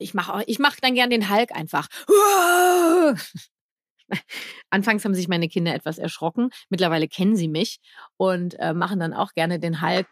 Ich 0.00 0.14
mache 0.14 0.42
ich 0.46 0.58
mach 0.58 0.76
dann 0.80 0.94
gern 0.94 1.10
den 1.10 1.30
Hulk 1.30 1.52
einfach. 1.52 1.86
Anfangs 4.70 5.04
haben 5.04 5.14
sich 5.14 5.28
meine 5.28 5.48
Kinder 5.48 5.74
etwas 5.74 5.98
erschrocken. 5.98 6.50
Mittlerweile 6.68 7.06
kennen 7.08 7.36
sie 7.36 7.48
mich 7.48 7.78
und 8.16 8.58
äh, 8.58 8.74
machen 8.74 8.98
dann 8.98 9.12
auch 9.12 9.32
gerne 9.34 9.60
den 9.60 9.82
Hulk. 9.82 10.06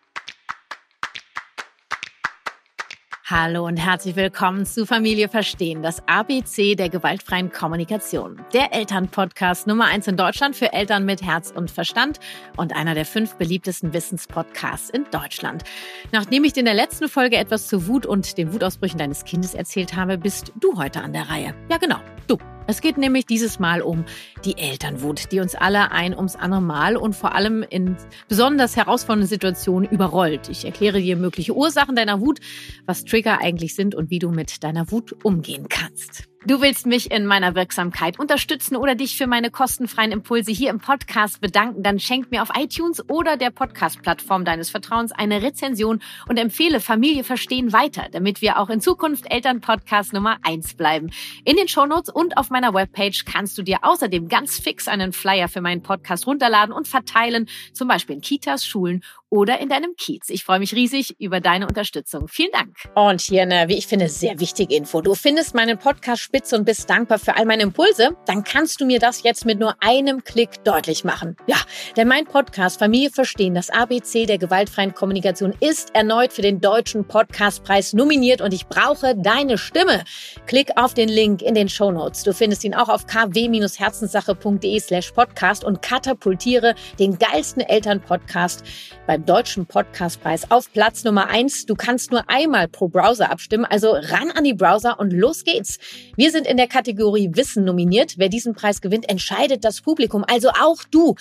Hallo 3.30 3.66
und 3.66 3.76
herzlich 3.76 4.16
willkommen 4.16 4.64
zu 4.64 4.86
Familie 4.86 5.28
Verstehen, 5.28 5.82
das 5.82 6.02
ABC 6.08 6.76
der 6.76 6.88
gewaltfreien 6.88 7.52
Kommunikation. 7.52 8.40
Der 8.54 8.72
Elternpodcast 8.72 9.66
Nummer 9.66 9.84
eins 9.84 10.06
in 10.06 10.16
Deutschland 10.16 10.56
für 10.56 10.72
Eltern 10.72 11.04
mit 11.04 11.20
Herz 11.20 11.52
und 11.54 11.70
Verstand 11.70 12.20
und 12.56 12.74
einer 12.74 12.94
der 12.94 13.04
fünf 13.04 13.34
beliebtesten 13.34 13.92
Wissenspodcasts 13.92 14.88
in 14.88 15.04
Deutschland. 15.10 15.64
Nachdem 16.10 16.42
ich 16.44 16.54
dir 16.54 16.60
in 16.60 16.64
der 16.64 16.74
letzten 16.74 17.06
Folge 17.06 17.36
etwas 17.36 17.66
zur 17.66 17.86
Wut 17.86 18.06
und 18.06 18.38
den 18.38 18.54
Wutausbrüchen 18.54 18.98
deines 18.98 19.26
Kindes 19.26 19.52
erzählt 19.52 19.94
habe, 19.94 20.16
bist 20.16 20.54
du 20.58 20.78
heute 20.78 21.02
an 21.02 21.12
der 21.12 21.28
Reihe. 21.28 21.54
Ja, 21.70 21.76
genau, 21.76 21.98
du. 22.28 22.38
Es 22.70 22.82
geht 22.82 22.98
nämlich 22.98 23.24
dieses 23.24 23.58
Mal 23.58 23.80
um 23.80 24.04
die 24.44 24.58
Elternwut, 24.58 25.32
die 25.32 25.40
uns 25.40 25.54
alle 25.54 25.90
ein 25.90 26.14
ums 26.14 26.36
andere 26.36 26.60
Mal 26.60 26.98
und 26.98 27.16
vor 27.16 27.34
allem 27.34 27.62
in 27.62 27.96
besonders 28.28 28.76
herausfordernden 28.76 29.26
Situationen 29.26 29.88
überrollt. 29.88 30.50
Ich 30.50 30.66
erkläre 30.66 31.00
dir 31.00 31.16
mögliche 31.16 31.56
Ursachen 31.56 31.96
deiner 31.96 32.20
Wut, 32.20 32.40
was 32.84 33.06
Trigger 33.06 33.17
eigentlich 33.26 33.74
sind 33.74 33.94
und 33.94 34.10
wie 34.10 34.18
du 34.18 34.30
mit 34.30 34.62
deiner 34.62 34.90
Wut 34.90 35.24
umgehen 35.24 35.68
kannst. 35.68 36.28
Du 36.48 36.62
willst 36.62 36.86
mich 36.86 37.10
in 37.10 37.26
meiner 37.26 37.54
Wirksamkeit 37.54 38.18
unterstützen 38.18 38.74
oder 38.74 38.94
dich 38.94 39.18
für 39.18 39.26
meine 39.26 39.50
kostenfreien 39.50 40.12
Impulse 40.12 40.50
hier 40.50 40.70
im 40.70 40.78
Podcast 40.78 41.42
bedanken, 41.42 41.82
dann 41.82 42.00
schenk 42.00 42.30
mir 42.30 42.40
auf 42.40 42.48
iTunes 42.58 43.06
oder 43.10 43.36
der 43.36 43.50
Podcast-Plattform 43.50 44.46
deines 44.46 44.70
Vertrauens 44.70 45.12
eine 45.12 45.42
Rezension 45.42 46.00
und 46.26 46.38
empfehle 46.38 46.80
Familie 46.80 47.22
verstehen 47.22 47.74
weiter, 47.74 48.06
damit 48.12 48.40
wir 48.40 48.58
auch 48.58 48.70
in 48.70 48.80
Zukunft 48.80 49.30
Elternpodcast 49.30 50.14
Nummer 50.14 50.38
eins 50.42 50.72
bleiben. 50.72 51.10
In 51.44 51.56
den 51.56 51.68
Shownotes 51.68 52.08
und 52.08 52.38
auf 52.38 52.48
meiner 52.48 52.72
Webpage 52.72 53.26
kannst 53.26 53.58
du 53.58 53.62
dir 53.62 53.80
außerdem 53.82 54.28
ganz 54.28 54.58
fix 54.58 54.88
einen 54.88 55.12
Flyer 55.12 55.48
für 55.48 55.60
meinen 55.60 55.82
Podcast 55.82 56.26
runterladen 56.26 56.74
und 56.74 56.88
verteilen, 56.88 57.46
zum 57.74 57.88
Beispiel 57.88 58.14
in 58.16 58.22
Kitas, 58.22 58.64
Schulen 58.64 59.04
oder 59.30 59.60
in 59.60 59.68
deinem 59.68 59.94
Kiez. 59.96 60.30
Ich 60.30 60.44
freue 60.44 60.58
mich 60.58 60.74
riesig 60.74 61.20
über 61.20 61.40
deine 61.40 61.66
Unterstützung. 61.66 62.28
Vielen 62.28 62.52
Dank. 62.52 62.74
Und 62.94 63.20
hier 63.20 63.42
eine, 63.42 63.68
wie 63.68 63.76
ich 63.76 63.86
finde, 63.86 64.08
sehr 64.08 64.40
wichtige 64.40 64.74
Info. 64.74 65.02
Du 65.02 65.14
findest 65.14 65.54
meinen 65.54 65.78
Podcast 65.78 66.22
spitze 66.38 66.56
und 66.56 66.64
bist 66.64 66.88
dankbar 66.88 67.18
für 67.18 67.36
all 67.36 67.44
meine 67.44 67.64
Impulse. 67.64 68.16
Dann 68.26 68.44
kannst 68.44 68.80
du 68.80 68.86
mir 68.86 68.98
das 68.98 69.22
jetzt 69.22 69.44
mit 69.44 69.58
nur 69.58 69.74
einem 69.80 70.24
Klick 70.24 70.62
deutlich 70.64 71.04
machen. 71.04 71.36
Ja, 71.46 71.56
denn 71.96 72.08
mein 72.08 72.24
Podcast 72.26 72.78
Familie 72.78 73.10
verstehen, 73.10 73.54
das 73.54 73.70
ABC 73.70 74.26
der 74.26 74.38
gewaltfreien 74.38 74.94
Kommunikation 74.94 75.54
ist 75.60 75.94
erneut 75.94 76.32
für 76.32 76.42
den 76.42 76.60
Deutschen 76.60 77.06
Podcastpreis 77.06 77.92
nominiert 77.92 78.40
und 78.40 78.54
ich 78.54 78.66
brauche 78.68 79.14
deine 79.16 79.58
Stimme. 79.58 80.04
Klick 80.46 80.70
auf 80.76 80.94
den 80.94 81.08
Link 81.08 81.42
in 81.42 81.54
den 81.54 81.68
Show 81.68 81.90
Notes. 81.90 82.22
Du 82.22 82.32
findest 82.32 82.64
ihn 82.64 82.74
auch 82.74 82.88
auf 82.88 83.06
kw-herzenssache.de 83.06 84.80
slash 84.80 85.10
podcast 85.12 85.64
und 85.64 85.82
katapultiere 85.82 86.74
den 86.98 87.18
geilsten 87.18 87.62
Elternpodcast 87.62 88.64
bei 89.06 89.18
beim 89.18 89.26
Deutschen 89.26 89.66
Podcastpreis 89.66 90.50
auf 90.50 90.72
Platz 90.72 91.04
Nummer 91.04 91.28
eins. 91.28 91.66
Du 91.66 91.74
kannst 91.74 92.10
nur 92.10 92.28
einmal 92.28 92.68
pro 92.68 92.88
Browser 92.88 93.30
abstimmen, 93.30 93.64
also 93.64 93.92
ran 93.92 94.30
an 94.30 94.44
die 94.44 94.54
Browser 94.54 95.00
und 95.00 95.12
los 95.12 95.44
geht's. 95.44 95.78
Wir 96.18 96.32
sind 96.32 96.48
in 96.48 96.56
der 96.56 96.66
Kategorie 96.66 97.30
Wissen 97.34 97.64
nominiert. 97.64 98.14
Wer 98.18 98.28
diesen 98.28 98.52
Preis 98.52 98.80
gewinnt, 98.80 99.08
entscheidet 99.08 99.64
das 99.64 99.80
Publikum, 99.82 100.24
also 100.26 100.48
auch 100.48 100.82
du. 100.90 101.14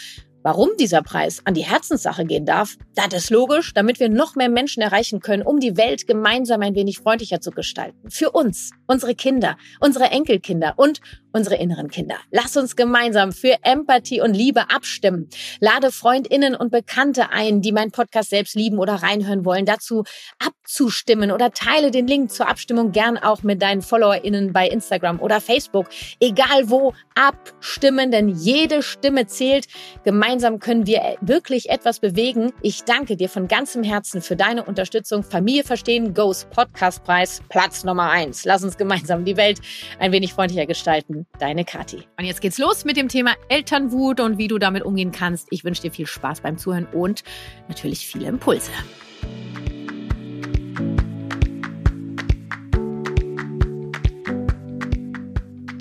Warum 0.47 0.69
dieser 0.79 1.01
Preis 1.01 1.41
an 1.43 1.55
die 1.55 1.65
Herzenssache 1.65 2.23
gehen 2.23 2.45
darf, 2.45 2.77
das 2.95 3.13
ist 3.13 3.31
logisch, 3.31 3.73
damit 3.73 3.99
wir 3.99 4.07
noch 4.07 4.37
mehr 4.37 4.47
Menschen 4.47 4.81
erreichen 4.81 5.19
können, 5.19 5.43
um 5.43 5.59
die 5.59 5.75
Welt 5.75 6.07
gemeinsam 6.07 6.61
ein 6.61 6.73
wenig 6.73 6.99
freundlicher 6.99 7.41
zu 7.41 7.51
gestalten. 7.51 8.09
Für 8.09 8.31
uns, 8.31 8.71
unsere 8.87 9.13
Kinder, 9.13 9.57
unsere 9.81 10.05
Enkelkinder 10.05 10.75
und 10.77 11.01
unsere 11.33 11.57
inneren 11.57 11.89
Kinder. 11.89 12.15
Lass 12.31 12.57
uns 12.57 12.75
gemeinsam 12.75 13.31
für 13.31 13.57
Empathie 13.61 14.21
und 14.21 14.33
Liebe 14.33 14.69
abstimmen. 14.69 15.29
Lade 15.59 15.91
Freundinnen 15.91 16.55
und 16.55 16.71
Bekannte 16.71 17.29
ein, 17.29 17.61
die 17.61 17.71
meinen 17.71 17.91
Podcast 17.91 18.29
selbst 18.29 18.55
lieben 18.55 18.79
oder 18.79 18.95
reinhören 18.95 19.45
wollen, 19.45 19.65
dazu 19.65 20.03
abzustimmen 20.39 21.31
oder 21.31 21.51
teile 21.51 21.91
den 21.91 22.07
Link 22.07 22.31
zur 22.31 22.47
Abstimmung 22.47 22.91
gern 22.91 23.17
auch 23.17 23.43
mit 23.43 23.61
deinen 23.61 23.81
FollowerInnen 23.81 24.53
bei 24.53 24.67
Instagram 24.67 25.19
oder 25.19 25.41
Facebook. 25.41 25.87
Egal 26.19 26.69
wo, 26.69 26.93
abstimmen, 27.15 28.11
denn 28.11 28.29
jede 28.29 28.81
Stimme 28.81 29.27
zählt. 29.27 29.67
Gemeinsam 30.03 30.36
können 30.59 30.85
wir 30.85 31.17
wirklich 31.21 31.69
etwas 31.69 31.99
bewegen. 31.99 32.51
Ich 32.61 32.83
danke 32.83 33.17
dir 33.17 33.29
von 33.29 33.47
ganzem 33.47 33.83
Herzen 33.83 34.21
für 34.21 34.35
deine 34.35 34.63
Unterstützung. 34.63 35.23
Familie 35.23 35.63
verstehen, 35.63 36.13
Goes 36.13 36.45
Podcastpreis, 36.45 37.41
Platz 37.49 37.83
Nummer 37.83 38.09
eins. 38.09 38.45
Lass 38.45 38.63
uns 38.63 38.77
gemeinsam 38.77 39.25
die 39.25 39.37
Welt 39.37 39.59
ein 39.99 40.11
wenig 40.11 40.33
freundlicher 40.33 40.65
gestalten 40.65 41.25
deine 41.39 41.65
Kathi. 41.65 42.03
Und 42.17 42.25
jetzt 42.25 42.41
geht's 42.41 42.57
los 42.57 42.85
mit 42.85 42.97
dem 42.97 43.09
Thema 43.09 43.33
Elternwut 43.49 44.19
und 44.19 44.37
wie 44.37 44.47
du 44.47 44.57
damit 44.57 44.83
umgehen 44.83 45.11
kannst. 45.11 45.47
Ich 45.51 45.63
wünsche 45.63 45.81
dir 45.81 45.91
viel 45.91 46.07
Spaß 46.07 46.41
beim 46.41 46.57
Zuhören 46.57 46.87
und 46.93 47.23
natürlich 47.67 48.07
viele 48.07 48.27
Impulse. 48.27 48.71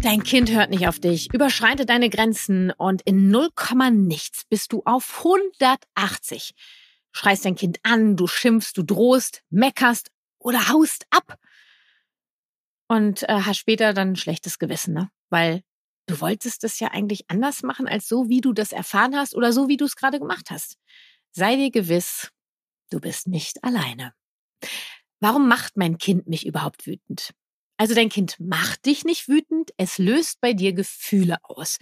Dein 0.06 0.22
Kind 0.22 0.52
hört 0.52 0.70
nicht 0.70 0.86
auf 0.86 1.00
dich, 1.00 1.34
überschreitet 1.34 1.88
deine 1.88 2.08
Grenzen 2.08 2.70
und 2.70 3.02
in 3.02 3.28
0, 3.28 3.48
nichts 3.90 4.44
bist 4.48 4.72
du 4.72 4.82
auf 4.84 5.24
180. 5.24 6.54
Schreist 7.10 7.44
dein 7.44 7.56
Kind 7.56 7.80
an, 7.82 8.14
du 8.14 8.28
schimpfst, 8.28 8.74
du 8.76 8.84
drohst, 8.84 9.42
meckerst 9.50 10.12
oder 10.38 10.68
haust 10.68 11.06
ab 11.10 11.40
und 12.86 13.24
äh, 13.24 13.40
hast 13.40 13.58
später 13.58 13.94
dann 13.94 14.10
ein 14.12 14.16
schlechtes 14.16 14.60
Gewissen, 14.60 14.94
ne? 14.94 15.10
Weil 15.28 15.62
du 16.06 16.20
wolltest 16.20 16.62
es 16.62 16.78
ja 16.78 16.92
eigentlich 16.92 17.28
anders 17.28 17.64
machen 17.64 17.88
als 17.88 18.06
so, 18.06 18.28
wie 18.28 18.40
du 18.40 18.52
das 18.52 18.70
erfahren 18.70 19.16
hast 19.16 19.34
oder 19.34 19.52
so, 19.52 19.66
wie 19.66 19.76
du 19.76 19.86
es 19.86 19.96
gerade 19.96 20.20
gemacht 20.20 20.52
hast. 20.52 20.76
Sei 21.32 21.56
dir 21.56 21.72
gewiss, 21.72 22.30
du 22.90 23.00
bist 23.00 23.26
nicht 23.26 23.64
alleine. 23.64 24.14
Warum 25.18 25.48
macht 25.48 25.76
mein 25.76 25.98
Kind 25.98 26.28
mich 26.28 26.46
überhaupt 26.46 26.86
wütend? 26.86 27.34
Also 27.76 27.94
dein 27.94 28.08
Kind 28.08 28.36
macht 28.40 28.86
dich 28.86 29.04
nicht 29.04 29.28
wütend, 29.28 29.70
es 29.76 29.98
löst 29.98 30.40
bei 30.40 30.52
dir 30.52 30.72
Gefühle 30.72 31.36
aus. 31.42 31.78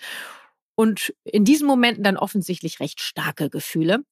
Und 0.74 1.14
in 1.24 1.44
diesen 1.44 1.66
Momenten 1.66 2.02
dann 2.02 2.16
offensichtlich 2.16 2.80
recht 2.80 3.00
starke 3.00 3.48
Gefühle. 3.48 4.04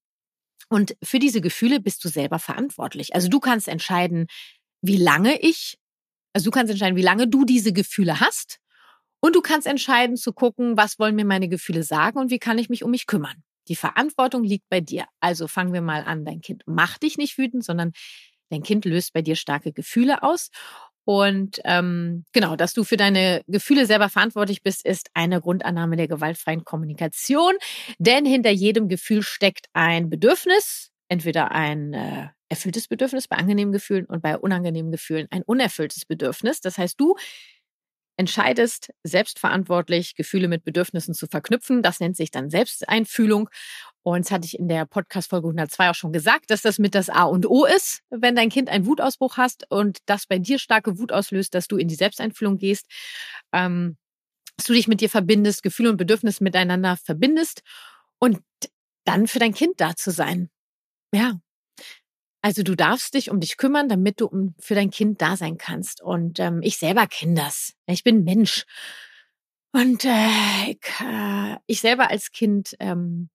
Und 0.68 0.96
für 1.02 1.18
diese 1.18 1.40
Gefühle 1.40 1.80
bist 1.80 2.04
du 2.04 2.08
selber 2.08 2.38
verantwortlich. 2.38 3.14
Also 3.14 3.28
du 3.28 3.40
kannst 3.40 3.66
entscheiden, 3.66 4.26
wie 4.80 4.96
lange 4.96 5.40
ich 5.40 5.76
also 6.32 6.46
du 6.46 6.50
kannst 6.50 6.70
entscheiden, 6.70 6.96
wie 6.96 7.02
lange 7.02 7.28
du 7.28 7.44
diese 7.44 7.72
Gefühle 7.72 8.20
hast. 8.20 8.58
Und 9.20 9.36
du 9.36 9.40
kannst 9.40 9.66
entscheiden 9.66 10.16
zu 10.16 10.32
gucken, 10.32 10.76
was 10.76 10.98
wollen 10.98 11.14
mir 11.14 11.24
meine 11.24 11.48
Gefühle 11.48 11.84
sagen 11.84 12.18
und 12.18 12.30
wie 12.30 12.38
kann 12.38 12.58
ich 12.58 12.68
mich 12.68 12.82
um 12.82 12.90
mich 12.90 13.06
kümmern. 13.06 13.44
Die 13.68 13.76
Verantwortung 13.76 14.42
liegt 14.42 14.68
bei 14.68 14.80
dir. 14.80 15.06
Also 15.20 15.46
fangen 15.46 15.72
wir 15.72 15.82
mal 15.82 16.02
an. 16.02 16.24
Dein 16.24 16.40
Kind 16.40 16.64
macht 16.66 17.04
dich 17.04 17.18
nicht 17.18 17.38
wütend, 17.38 17.64
sondern 17.64 17.92
dein 18.50 18.62
Kind 18.62 18.84
löst 18.84 19.12
bei 19.12 19.22
dir 19.22 19.36
starke 19.36 19.72
Gefühle 19.72 20.24
aus. 20.24 20.50
Und 21.04 21.60
ähm, 21.64 22.24
genau, 22.32 22.56
dass 22.56 22.74
du 22.74 22.84
für 22.84 22.96
deine 22.96 23.42
Gefühle 23.48 23.86
selber 23.86 24.08
verantwortlich 24.08 24.62
bist, 24.62 24.84
ist 24.84 25.10
eine 25.14 25.40
Grundannahme 25.40 25.96
der 25.96 26.08
gewaltfreien 26.08 26.64
Kommunikation. 26.64 27.54
Denn 27.98 28.24
hinter 28.24 28.50
jedem 28.50 28.88
Gefühl 28.88 29.22
steckt 29.22 29.66
ein 29.72 30.10
Bedürfnis, 30.10 30.90
entweder 31.08 31.50
ein 31.50 31.92
äh, 31.92 32.28
erfülltes 32.48 32.86
Bedürfnis 32.86 33.28
bei 33.28 33.36
angenehmen 33.36 33.72
Gefühlen 33.72 34.06
und 34.06 34.22
bei 34.22 34.38
unangenehmen 34.38 34.92
Gefühlen 34.92 35.26
ein 35.30 35.42
unerfülltes 35.42 36.04
Bedürfnis. 36.04 36.60
Das 36.60 36.78
heißt, 36.78 37.00
du 37.00 37.16
entscheidest 38.16 38.92
selbstverantwortlich, 39.02 40.14
Gefühle 40.14 40.48
mit 40.48 40.64
Bedürfnissen 40.64 41.14
zu 41.14 41.26
verknüpfen. 41.26 41.82
Das 41.82 42.00
nennt 42.00 42.16
sich 42.16 42.30
dann 42.30 42.50
Selbsteinfühlung. 42.50 43.48
Und 44.02 44.24
das 44.24 44.32
hatte 44.32 44.46
ich 44.46 44.58
in 44.58 44.68
der 44.68 44.84
Podcast-Folge 44.84 45.48
102 45.48 45.90
auch 45.90 45.94
schon 45.94 46.12
gesagt, 46.12 46.50
dass 46.50 46.62
das 46.62 46.78
mit 46.78 46.94
das 46.94 47.08
A 47.08 47.24
und 47.24 47.46
O 47.46 47.64
ist, 47.64 48.02
wenn 48.10 48.34
dein 48.34 48.50
Kind 48.50 48.68
einen 48.68 48.86
Wutausbruch 48.86 49.36
hast 49.36 49.70
und 49.70 49.98
das 50.06 50.26
bei 50.26 50.38
dir 50.38 50.58
starke 50.58 50.98
Wut 50.98 51.12
auslöst, 51.12 51.54
dass 51.54 51.68
du 51.68 51.76
in 51.76 51.88
die 51.88 51.94
Selbsteinfühlung 51.94 52.58
gehst, 52.58 52.86
ähm, 53.52 53.96
dass 54.56 54.66
du 54.66 54.72
dich 54.72 54.88
mit 54.88 55.00
dir 55.00 55.08
verbindest, 55.08 55.62
Gefühle 55.62 55.90
und 55.90 55.96
Bedürfnisse 55.96 56.42
miteinander 56.42 56.96
verbindest 56.96 57.62
und 58.18 58.40
dann 59.04 59.26
für 59.26 59.38
dein 59.38 59.54
Kind 59.54 59.80
da 59.80 59.96
zu 59.96 60.10
sein. 60.10 60.50
Ja, 61.14 61.40
also 62.42 62.64
du 62.64 62.74
darfst 62.74 63.14
dich 63.14 63.30
um 63.30 63.38
dich 63.38 63.56
kümmern, 63.56 63.88
damit 63.88 64.20
du 64.20 64.52
für 64.58 64.74
dein 64.74 64.90
Kind 64.90 65.22
da 65.22 65.36
sein 65.36 65.58
kannst. 65.58 66.02
Und 66.02 66.40
ähm, 66.40 66.60
ich 66.62 66.76
selber 66.76 67.06
kenne 67.06 67.34
das. 67.34 67.72
Ich 67.86 68.02
bin 68.02 68.24
Mensch. 68.24 68.64
Und 69.72 70.04
äh, 70.04 70.70
ich, 70.70 71.00
äh, 71.00 71.56
ich 71.66 71.80
selber 71.80 72.10
als 72.10 72.32
Kind 72.32 72.74
ähm, 72.80 73.30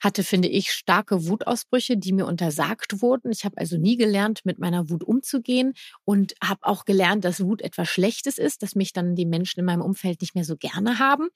hatte, 0.00 0.22
finde 0.24 0.48
ich, 0.48 0.70
starke 0.70 1.26
Wutausbrüche, 1.26 1.98
die 1.98 2.12
mir 2.12 2.26
untersagt 2.26 3.02
wurden. 3.02 3.32
Ich 3.32 3.44
habe 3.44 3.58
also 3.58 3.76
nie 3.76 3.96
gelernt, 3.96 4.40
mit 4.44 4.58
meiner 4.58 4.88
Wut 4.88 5.04
umzugehen 5.04 5.74
und 6.04 6.34
habe 6.42 6.60
auch 6.62 6.84
gelernt, 6.84 7.24
dass 7.24 7.44
Wut 7.44 7.60
etwas 7.60 7.88
Schlechtes 7.88 8.38
ist, 8.38 8.62
dass 8.62 8.76
mich 8.76 8.92
dann 8.92 9.14
die 9.14 9.26
Menschen 9.26 9.60
in 9.60 9.66
meinem 9.66 9.82
Umfeld 9.82 10.20
nicht 10.22 10.34
mehr 10.34 10.44
so 10.44 10.56
gerne 10.56 10.98
haben. 11.00 11.28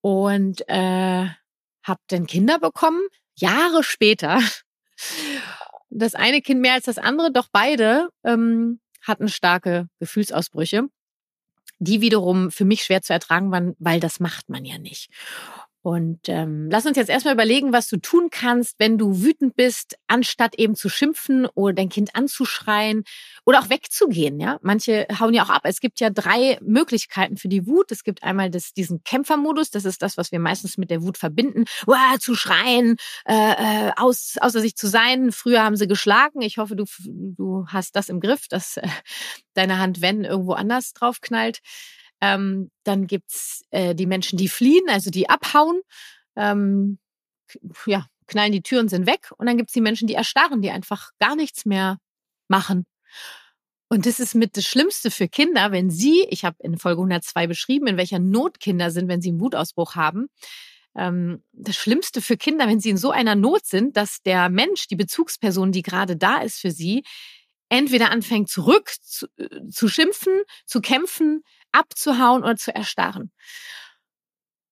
Und 0.00 0.66
äh, 0.68 1.28
habe 1.84 2.00
dann 2.08 2.26
Kinder 2.26 2.58
bekommen, 2.58 3.02
Jahre 3.36 3.84
später 3.84 4.40
das 5.90 6.14
eine 6.14 6.40
Kind 6.40 6.60
mehr 6.60 6.74
als 6.74 6.84
das 6.84 6.98
andere, 6.98 7.32
doch 7.32 7.48
beide 7.52 8.08
ähm, 8.24 8.80
hatten 9.02 9.28
starke 9.28 9.88
Gefühlsausbrüche, 9.98 10.88
die 11.78 12.00
wiederum 12.00 12.50
für 12.50 12.64
mich 12.64 12.84
schwer 12.84 13.02
zu 13.02 13.12
ertragen 13.12 13.50
waren, 13.50 13.74
weil 13.78 14.00
das 14.00 14.20
macht 14.20 14.48
man 14.48 14.64
ja 14.64 14.78
nicht. 14.78 15.10
Und 15.82 16.28
ähm, 16.28 16.68
lass 16.70 16.84
uns 16.84 16.98
jetzt 16.98 17.08
erstmal 17.08 17.32
überlegen, 17.32 17.72
was 17.72 17.88
du 17.88 17.96
tun 17.96 18.28
kannst, 18.30 18.74
wenn 18.78 18.98
du 18.98 19.22
wütend 19.22 19.56
bist, 19.56 19.96
anstatt 20.08 20.54
eben 20.56 20.74
zu 20.74 20.90
schimpfen 20.90 21.46
oder 21.54 21.72
dein 21.72 21.88
Kind 21.88 22.14
anzuschreien 22.14 23.04
oder 23.46 23.60
auch 23.60 23.70
wegzugehen. 23.70 24.38
Ja, 24.40 24.58
manche 24.60 25.06
hauen 25.18 25.32
ja 25.32 25.42
auch 25.42 25.48
ab. 25.48 25.62
Es 25.64 25.80
gibt 25.80 25.98
ja 26.00 26.10
drei 26.10 26.58
Möglichkeiten 26.60 27.38
für 27.38 27.48
die 27.48 27.66
Wut. 27.66 27.90
Es 27.92 28.04
gibt 28.04 28.22
einmal 28.22 28.50
das, 28.50 28.74
diesen 28.74 29.02
Kämpfermodus. 29.04 29.70
Das 29.70 29.86
ist 29.86 30.02
das, 30.02 30.18
was 30.18 30.32
wir 30.32 30.38
meistens 30.38 30.76
mit 30.76 30.90
der 30.90 31.02
Wut 31.02 31.16
verbinden. 31.16 31.64
Uah, 31.86 32.18
zu 32.20 32.34
schreien, 32.34 32.96
äh, 33.24 33.34
äh, 33.88 33.92
aus, 33.96 34.34
außer 34.38 34.60
sich 34.60 34.76
zu 34.76 34.86
sein. 34.86 35.32
Früher 35.32 35.62
haben 35.62 35.76
sie 35.76 35.88
geschlagen. 35.88 36.42
Ich 36.42 36.58
hoffe, 36.58 36.76
du, 36.76 36.84
du 37.08 37.64
hast 37.68 37.96
das 37.96 38.10
im 38.10 38.20
Griff, 38.20 38.48
dass 38.48 38.76
äh, 38.76 38.86
deine 39.54 39.78
Hand, 39.78 40.02
wenn, 40.02 40.24
irgendwo 40.24 40.52
anders 40.52 40.92
drauf 40.92 41.22
knallt. 41.22 41.60
Ähm, 42.20 42.70
dann 42.84 43.06
gibt's 43.06 43.62
äh, 43.70 43.94
die 43.94 44.06
Menschen, 44.06 44.36
die 44.36 44.48
fliehen, 44.48 44.88
also 44.88 45.10
die 45.10 45.28
abhauen, 45.28 45.80
ähm, 46.36 46.98
ja, 47.86 48.06
knallen 48.26 48.52
die 48.52 48.62
Türen, 48.62 48.88
sind 48.88 49.06
weg. 49.06 49.30
Und 49.36 49.46
dann 49.46 49.56
gibt's 49.56 49.72
die 49.72 49.80
Menschen, 49.80 50.06
die 50.06 50.14
erstarren, 50.14 50.62
die 50.62 50.70
einfach 50.70 51.10
gar 51.18 51.36
nichts 51.36 51.64
mehr 51.64 51.98
machen. 52.48 52.86
Und 53.88 54.06
das 54.06 54.20
ist 54.20 54.36
mit 54.36 54.56
das 54.56 54.64
Schlimmste 54.64 55.10
für 55.10 55.28
Kinder, 55.28 55.72
wenn 55.72 55.90
sie, 55.90 56.24
ich 56.30 56.44
habe 56.44 56.56
in 56.60 56.78
Folge 56.78 57.00
102 57.00 57.48
beschrieben, 57.48 57.88
in 57.88 57.96
welcher 57.96 58.20
Not 58.20 58.60
Kinder 58.60 58.92
sind, 58.92 59.08
wenn 59.08 59.20
sie 59.20 59.30
einen 59.30 59.40
Wutausbruch 59.40 59.96
haben. 59.96 60.28
Ähm, 60.96 61.42
das 61.52 61.76
Schlimmste 61.76 62.22
für 62.22 62.36
Kinder, 62.36 62.68
wenn 62.68 62.78
sie 62.78 62.90
in 62.90 62.96
so 62.96 63.10
einer 63.10 63.34
Not 63.34 63.66
sind, 63.66 63.96
dass 63.96 64.22
der 64.22 64.48
Mensch, 64.48 64.86
die 64.86 64.96
Bezugsperson, 64.96 65.72
die 65.72 65.82
gerade 65.82 66.16
da 66.16 66.38
ist 66.38 66.60
für 66.60 66.70
sie, 66.70 67.02
entweder 67.68 68.10
anfängt 68.10 68.48
zurück 68.48 68.92
zu, 69.00 69.26
äh, 69.36 69.68
zu 69.70 69.88
schimpfen, 69.88 70.42
zu 70.66 70.80
kämpfen, 70.80 71.42
abzuhauen 71.72 72.42
oder 72.42 72.56
zu 72.56 72.74
erstarren. 72.74 73.32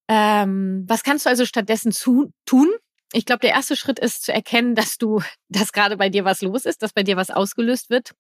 Ähm, 0.09 0.85
was 0.89 1.03
kannst 1.03 1.27
du 1.27 1.31
also 1.31 1.45
stattdessen 1.45 1.93
zu, 1.93 2.33
tun? 2.47 2.69
Ich 3.13 3.25
glaube, 3.25 3.41
der 3.41 3.51
erste 3.51 3.77
Schritt 3.77 3.99
ist 3.99 4.25
zu 4.25 4.33
erkennen, 4.33 4.75
dass 4.75 4.99
du, 4.99 5.23
dass 5.49 5.73
gerade 5.73 5.97
bei 5.97 6.09
dir 6.09 6.25
was 6.25 6.43
los 6.43 6.65
ist, 6.65 6.83
dass 6.83 6.93
bei 6.93 7.03
dir 7.03 7.17
was 7.17 7.31
ausgelöst 7.31 7.91
wird. 7.91 8.13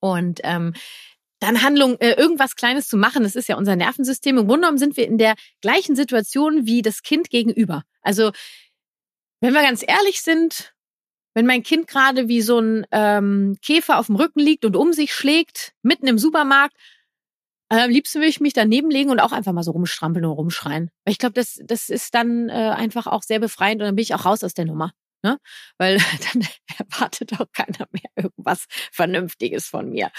Und 0.00 0.40
ähm, 0.42 0.74
dann 1.38 1.62
Handlung, 1.62 1.98
äh, 2.00 2.12
irgendwas 2.12 2.56
Kleines 2.56 2.88
zu 2.88 2.96
machen, 2.96 3.22
das 3.22 3.36
ist 3.36 3.48
ja 3.48 3.56
unser 3.56 3.76
Nervensystem. 3.76 4.38
Im 4.38 4.46
Grunde 4.46 4.62
genommen 4.62 4.78
sind 4.78 4.96
wir 4.96 5.06
in 5.06 5.18
der 5.18 5.34
gleichen 5.60 5.94
Situation 5.94 6.66
wie 6.66 6.82
das 6.82 7.02
Kind 7.02 7.30
gegenüber. 7.30 7.84
Also, 8.00 8.32
wenn 9.40 9.52
wir 9.52 9.62
ganz 9.62 9.84
ehrlich 9.86 10.22
sind, 10.22 10.74
wenn 11.34 11.44
mein 11.44 11.62
Kind 11.62 11.88
gerade 11.88 12.28
wie 12.28 12.40
so 12.40 12.58
ein 12.58 12.86
ähm, 12.90 13.58
Käfer 13.60 13.98
auf 13.98 14.06
dem 14.06 14.16
Rücken 14.16 14.40
liegt 14.40 14.64
und 14.64 14.74
um 14.74 14.94
sich 14.94 15.12
schlägt, 15.12 15.74
mitten 15.82 16.06
im 16.06 16.16
Supermarkt, 16.16 16.74
am 17.68 17.90
liebsten 17.90 18.20
will 18.20 18.28
ich 18.28 18.40
mich 18.40 18.52
daneben 18.52 18.90
legen 18.90 19.10
und 19.10 19.20
auch 19.20 19.32
einfach 19.32 19.52
mal 19.52 19.62
so 19.62 19.72
rumstrampeln 19.72 20.24
und 20.24 20.32
rumschreien. 20.32 20.90
Ich 21.04 21.18
glaube, 21.18 21.32
das, 21.32 21.58
das 21.64 21.88
ist 21.88 22.14
dann 22.14 22.48
äh, 22.48 22.52
einfach 22.52 23.06
auch 23.06 23.22
sehr 23.22 23.40
befreiend 23.40 23.80
und 23.80 23.86
dann 23.86 23.96
bin 23.96 24.02
ich 24.02 24.14
auch 24.14 24.24
raus 24.24 24.44
aus 24.44 24.54
der 24.54 24.66
Nummer. 24.66 24.92
Ne? 25.22 25.38
Weil 25.78 25.98
dann 26.32 26.46
erwartet 26.78 27.32
auch 27.40 27.50
keiner 27.52 27.86
mehr 27.90 28.10
irgendwas 28.14 28.66
Vernünftiges 28.92 29.66
von 29.66 29.90
mir. 29.90 30.10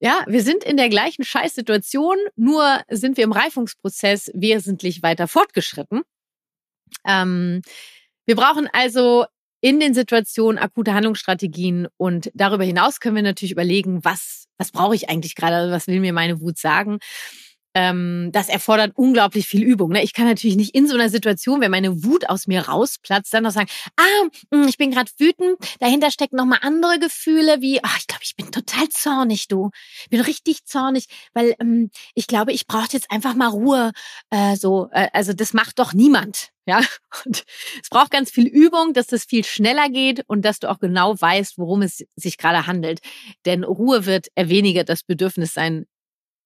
Ja, 0.00 0.24
wir 0.26 0.42
sind 0.42 0.64
in 0.64 0.76
der 0.76 0.90
gleichen 0.90 1.24
Scheißsituation, 1.24 2.18
nur 2.36 2.82
sind 2.90 3.16
wir 3.16 3.24
im 3.24 3.32
Reifungsprozess 3.32 4.30
wesentlich 4.34 5.02
weiter 5.02 5.28
fortgeschritten. 5.28 6.02
Ähm, 7.06 7.62
wir 8.26 8.36
brauchen 8.36 8.68
also 8.72 9.24
in 9.64 9.80
den 9.80 9.94
Situationen 9.94 10.58
akute 10.58 10.92
Handlungsstrategien 10.92 11.88
und 11.96 12.30
darüber 12.34 12.64
hinaus 12.64 13.00
können 13.00 13.16
wir 13.16 13.22
natürlich 13.22 13.52
überlegen, 13.52 14.04
was, 14.04 14.44
was 14.58 14.72
brauche 14.72 14.94
ich 14.94 15.08
eigentlich 15.08 15.34
gerade, 15.34 15.56
also 15.56 15.72
was 15.72 15.86
will 15.86 16.00
mir 16.00 16.12
meine 16.12 16.42
Wut 16.42 16.58
sagen 16.58 16.98
ähm, 17.74 18.30
das 18.32 18.48
erfordert 18.48 18.92
unglaublich 18.94 19.46
viel 19.46 19.62
Übung. 19.62 19.90
Ne? 19.90 20.02
Ich 20.02 20.12
kann 20.12 20.26
natürlich 20.26 20.56
nicht 20.56 20.74
in 20.74 20.86
so 20.86 20.94
einer 20.94 21.08
Situation, 21.08 21.60
wenn 21.60 21.70
meine 21.70 22.04
Wut 22.04 22.28
aus 22.28 22.46
mir 22.46 22.68
rausplatzt, 22.68 23.34
dann 23.34 23.42
noch 23.42 23.50
sagen, 23.50 23.68
ah, 23.96 24.28
hm, 24.52 24.68
ich 24.68 24.78
bin 24.78 24.90
gerade 24.90 25.10
wütend, 25.18 25.56
dahinter 25.80 26.10
stecken 26.10 26.36
nochmal 26.36 26.60
andere 26.62 26.98
Gefühle 26.98 27.60
wie, 27.60 27.82
ach, 27.82 27.98
ich 27.98 28.06
glaube, 28.06 28.22
ich 28.24 28.36
bin 28.36 28.50
total 28.50 28.88
zornig, 28.88 29.48
du. 29.48 29.70
Ich 30.02 30.10
bin 30.10 30.20
richtig 30.20 30.64
zornig, 30.64 31.06
weil 31.32 31.54
ähm, 31.60 31.90
ich 32.14 32.26
glaube, 32.26 32.52
ich 32.52 32.66
brauche 32.66 32.88
jetzt 32.92 33.10
einfach 33.10 33.34
mal 33.34 33.48
Ruhe. 33.48 33.92
Äh, 34.30 34.56
so, 34.56 34.88
äh, 34.92 35.08
also 35.12 35.32
das 35.32 35.52
macht 35.52 35.78
doch 35.78 35.92
niemand. 35.92 36.50
Ja, 36.66 36.78
und 37.26 37.44
es 37.82 37.90
braucht 37.90 38.10
ganz 38.10 38.30
viel 38.30 38.46
Übung, 38.46 38.94
dass 38.94 39.08
das 39.08 39.24
viel 39.24 39.44
schneller 39.44 39.88
geht 39.90 40.22
und 40.28 40.44
dass 40.44 40.60
du 40.60 40.70
auch 40.70 40.78
genau 40.78 41.20
weißt, 41.20 41.58
worum 41.58 41.82
es 41.82 42.04
sich 42.16 42.38
gerade 42.38 42.66
handelt. 42.66 43.00
Denn 43.44 43.64
Ruhe 43.64 44.06
wird 44.06 44.28
weniger 44.36 44.84
das 44.84 45.02
Bedürfnis 45.02 45.52
sein, 45.52 45.86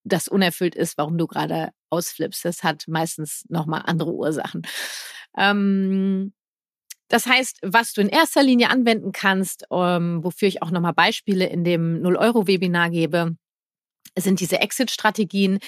das 0.04 0.28
unerfüllt 0.28 0.74
ist, 0.74 0.98
warum 0.98 1.18
du 1.18 1.26
gerade 1.26 1.70
ausflippst. 1.90 2.44
Das 2.44 2.62
hat 2.62 2.84
meistens 2.88 3.44
nochmal 3.48 3.82
andere 3.86 4.12
Ursachen. 4.12 4.62
Ähm, 5.36 6.32
das 7.08 7.26
heißt, 7.26 7.60
was 7.62 7.94
du 7.94 8.02
in 8.02 8.08
erster 8.08 8.42
Linie 8.42 8.70
anwenden 8.70 9.12
kannst, 9.12 9.64
ähm, 9.70 10.22
wofür 10.22 10.48
ich 10.48 10.62
auch 10.62 10.70
nochmal 10.70 10.92
Beispiele 10.92 11.46
in 11.46 11.64
dem 11.64 12.02
0-Euro-Webinar 12.02 12.90
gebe, 12.90 13.36
sind 14.16 14.40
diese 14.40 14.60
Exit-Strategien. 14.60 15.58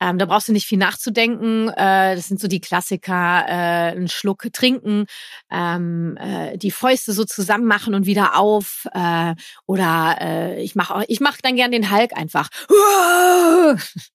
Ähm, 0.00 0.18
da 0.18 0.26
brauchst 0.26 0.48
du 0.48 0.52
nicht 0.52 0.66
viel 0.66 0.78
nachzudenken. 0.78 1.68
Äh, 1.68 2.16
das 2.16 2.28
sind 2.28 2.40
so 2.40 2.48
die 2.48 2.60
Klassiker, 2.60 3.44
äh, 3.46 3.92
einen 3.92 4.08
Schluck 4.08 4.46
trinken, 4.52 5.06
ähm, 5.50 6.16
äh, 6.18 6.56
die 6.56 6.70
Fäuste 6.70 7.12
so 7.12 7.24
zusammen 7.24 7.66
machen 7.66 7.94
und 7.94 8.06
wieder 8.06 8.38
auf. 8.38 8.86
Äh, 8.94 9.34
oder 9.66 10.16
äh, 10.20 10.62
ich 10.62 10.74
mache 10.74 11.04
ich 11.08 11.20
mach 11.20 11.38
dann 11.42 11.56
gern 11.56 11.72
den 11.72 11.90
Hulk 11.90 12.16
einfach. 12.16 12.48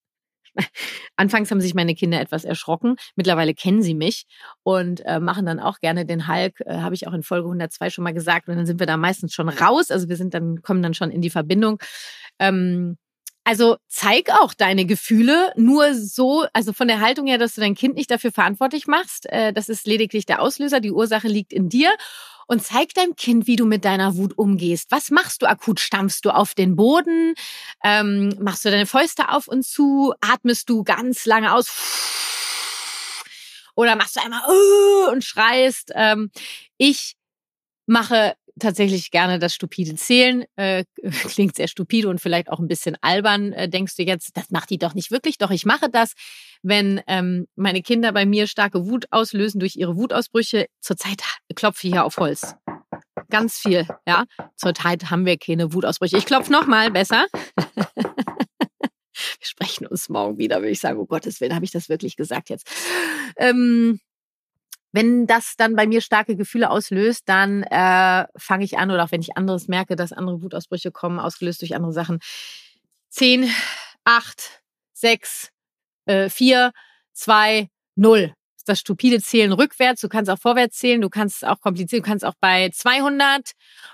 Anfangs 1.18 1.52
haben 1.52 1.62
sich 1.62 1.74
meine 1.74 1.96
Kinder 1.96 2.20
etwas 2.20 2.46
erschrocken. 2.46 2.96
Mittlerweile 3.16 3.54
kennen 3.54 3.82
sie 3.82 3.94
mich 3.94 4.26
und 4.64 5.06
äh, 5.06 5.20
machen 5.20 5.46
dann 5.46 5.60
auch 5.60 5.80
gerne 5.80 6.06
den 6.06 6.28
Hulk. 6.28 6.62
Äh, 6.66 6.78
Habe 6.78 6.96
ich 6.96 7.08
auch 7.08 7.14
in 7.14 7.24
Folge 7.24 7.48
102 7.48 7.90
schon 7.90 8.04
mal 8.04 8.14
gesagt. 8.14 8.48
Und 8.48 8.56
dann 8.56 8.66
sind 8.66 8.80
wir 8.80 8.88
da 8.88 8.98
meistens 8.98 9.34
schon 9.34 9.50
raus. 9.50 9.92
Also 9.92 10.10
wir 10.10 10.18
sind 10.18 10.34
dann 10.34 10.62
kommen 10.62 10.82
dann 10.82 10.94
schon 10.94 11.12
in 11.12 11.22
die 11.22 11.30
Verbindung. 11.30 11.80
Ähm, 12.40 12.98
also 13.46 13.78
zeig 13.88 14.32
auch 14.32 14.56
deine 14.56 14.86
Gefühle 14.86 15.54
nur 15.56 15.94
so, 15.94 16.46
also 16.52 16.74
von 16.74 16.88
der 16.88 17.00
Haltung 17.00 17.28
her, 17.28 17.38
dass 17.38 17.54
du 17.54 17.62
dein 17.62 17.76
Kind 17.76 17.96
nicht 17.96 18.10
dafür 18.10 18.32
verantwortlich 18.32 18.88
machst. 18.88 19.28
Äh, 19.28 19.54
das 19.54 19.70
ist 19.70 19.86
lediglich 19.86 20.26
der 20.26 20.42
Auslöser, 20.42 20.80
die 20.80 20.92
Ursache 20.92 21.28
liegt 21.28 21.54
in 21.54 21.70
dir. 21.70 21.94
Und 22.48 22.64
zeig 22.64 22.94
deinem 22.96 23.16
Kind, 23.16 23.48
wie 23.48 23.56
du 23.56 23.66
mit 23.66 23.86
deiner 23.86 24.18
Wut 24.18 24.38
umgehst. 24.38 24.92
Was 24.92 25.10
machst 25.12 25.42
du 25.42 25.48
akut? 25.48 25.80
Stampfst 25.80 26.22
du 26.24 26.32
auf 26.32 26.54
den 26.56 26.76
Boden? 26.76 27.34
Ähm, 27.84 28.36
machst 28.40 28.66
du 28.66 28.70
deine 28.70 28.86
Fäuste 28.88 29.30
auf 29.30 29.48
und 29.48 29.64
zu? 29.64 30.14
Atmest 30.22 30.70
du 30.70 30.84
ganz 30.84 31.26
lange 31.26 31.54
aus? 31.54 31.72
Oder 33.76 33.96
machst 33.96 34.16
du 34.16 34.22
einmal 34.22 34.42
uh, 34.48 35.12
und 35.12 35.24
schreist? 35.24 35.92
Ähm, 35.94 36.32
ich 36.78 37.16
mache 37.86 38.36
tatsächlich 38.60 39.12
gerne 39.12 39.40
das 39.40 39.54
stupide 39.54 39.96
Zählen. 39.96 40.46
Äh, 40.56 40.86
klingt 41.28 41.56
sehr 41.56 41.68
stupide 41.68 42.10
und 42.10 42.22
vielleicht 42.22 42.50
auch 42.50 42.60
ein 42.60 42.68
bisschen 42.68 42.98
albern. 43.02 43.54
Äh, 43.54 43.70
denkst 43.70 43.96
du 43.96 44.04
jetzt, 44.04 44.36
das 44.38 44.50
macht 44.50 44.70
die 44.70 44.78
doch 44.78 44.94
nicht 44.94 45.12
wirklich? 45.12 45.38
Doch, 45.38 45.52
ich 45.52 45.66
mache 45.66 45.90
das, 45.90 46.14
wenn 46.64 47.02
ähm, 47.08 47.48
meine 47.56 47.82
Kinder 47.82 48.12
bei 48.12 48.26
mir 48.26 48.48
starke 48.48 48.88
Wut 48.88 49.06
auslösen 49.12 49.60
durch 49.60 49.76
ihre 49.76 49.96
Wutausbrüche. 49.98 50.68
Zurzeit 50.80 51.22
klopfe 51.56 51.88
ich 51.88 51.94
hier 51.94 52.06
auf 52.06 52.18
Holz. 52.18 52.56
Ganz 53.30 53.58
viel, 53.58 53.88
ja. 54.08 54.26
Zurzeit 54.56 55.10
haben 55.10 55.26
wir 55.26 55.38
keine 55.38 55.74
Wutausbrüche. 55.74 56.18
Ich 56.18 56.26
klopfe 56.26 56.52
nochmal, 56.52 56.92
besser. 56.92 57.26
wir 57.56 59.42
sprechen 59.42 59.88
uns 59.88 60.10
morgen 60.10 60.38
wieder, 60.38 60.58
würde 60.58 60.70
ich 60.70 60.80
sagen, 60.80 61.00
oh 61.00 61.06
Gottes 61.06 61.42
Willen, 61.42 61.56
habe 61.56 61.66
ich 61.66 61.72
das 61.72 61.90
wirklich 61.90 62.16
gesagt 62.16 62.50
jetzt. 62.50 62.70
Ähm, 63.38 64.00
wenn 64.96 65.28
das 65.28 65.58
dann 65.58 65.76
bei 65.76 65.88
mir 65.88 66.00
starke 66.00 66.38
Gefühle 66.38 66.70
auslöst, 66.70 67.24
dann 67.26 67.64
äh, 67.64 68.26
fange 68.38 68.64
ich 68.64 68.78
an, 68.78 68.92
oder 68.92 69.04
auch 69.04 69.12
wenn 69.12 69.20
ich 69.20 69.36
anderes 69.36 69.68
merke, 69.68 69.98
dass 69.98 70.14
andere 70.14 70.42
Wutausbrüche 70.42 70.90
kommen, 70.90 71.20
ausgelöst 71.20 71.62
durch 71.62 71.76
andere 71.76 71.92
Sachen. 71.92 72.20
Zehn, 73.10 73.52
acht, 74.06 74.62
sechs, 74.94 75.50
äh, 76.06 76.30
vier, 76.30 76.72
zwei, 77.12 77.68
null. 77.96 78.34
Das 78.66 78.80
stupide 78.80 79.22
Zählen 79.22 79.52
rückwärts. 79.52 80.00
Du 80.00 80.08
kannst 80.08 80.32
auch 80.32 80.40
vorwärts 80.40 80.78
zählen. 80.78 81.02
Du 81.02 81.10
kannst 81.10 81.38
es 81.38 81.44
auch 81.44 81.60
kompliziert. 81.60 82.04
Du 82.04 82.08
kannst 82.08 82.24
auch 82.24 82.34
bei 82.40 82.70
200, 82.70 83.52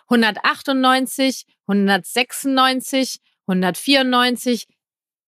198, 0.08 1.46
196, 1.68 3.20
194, 3.48 4.68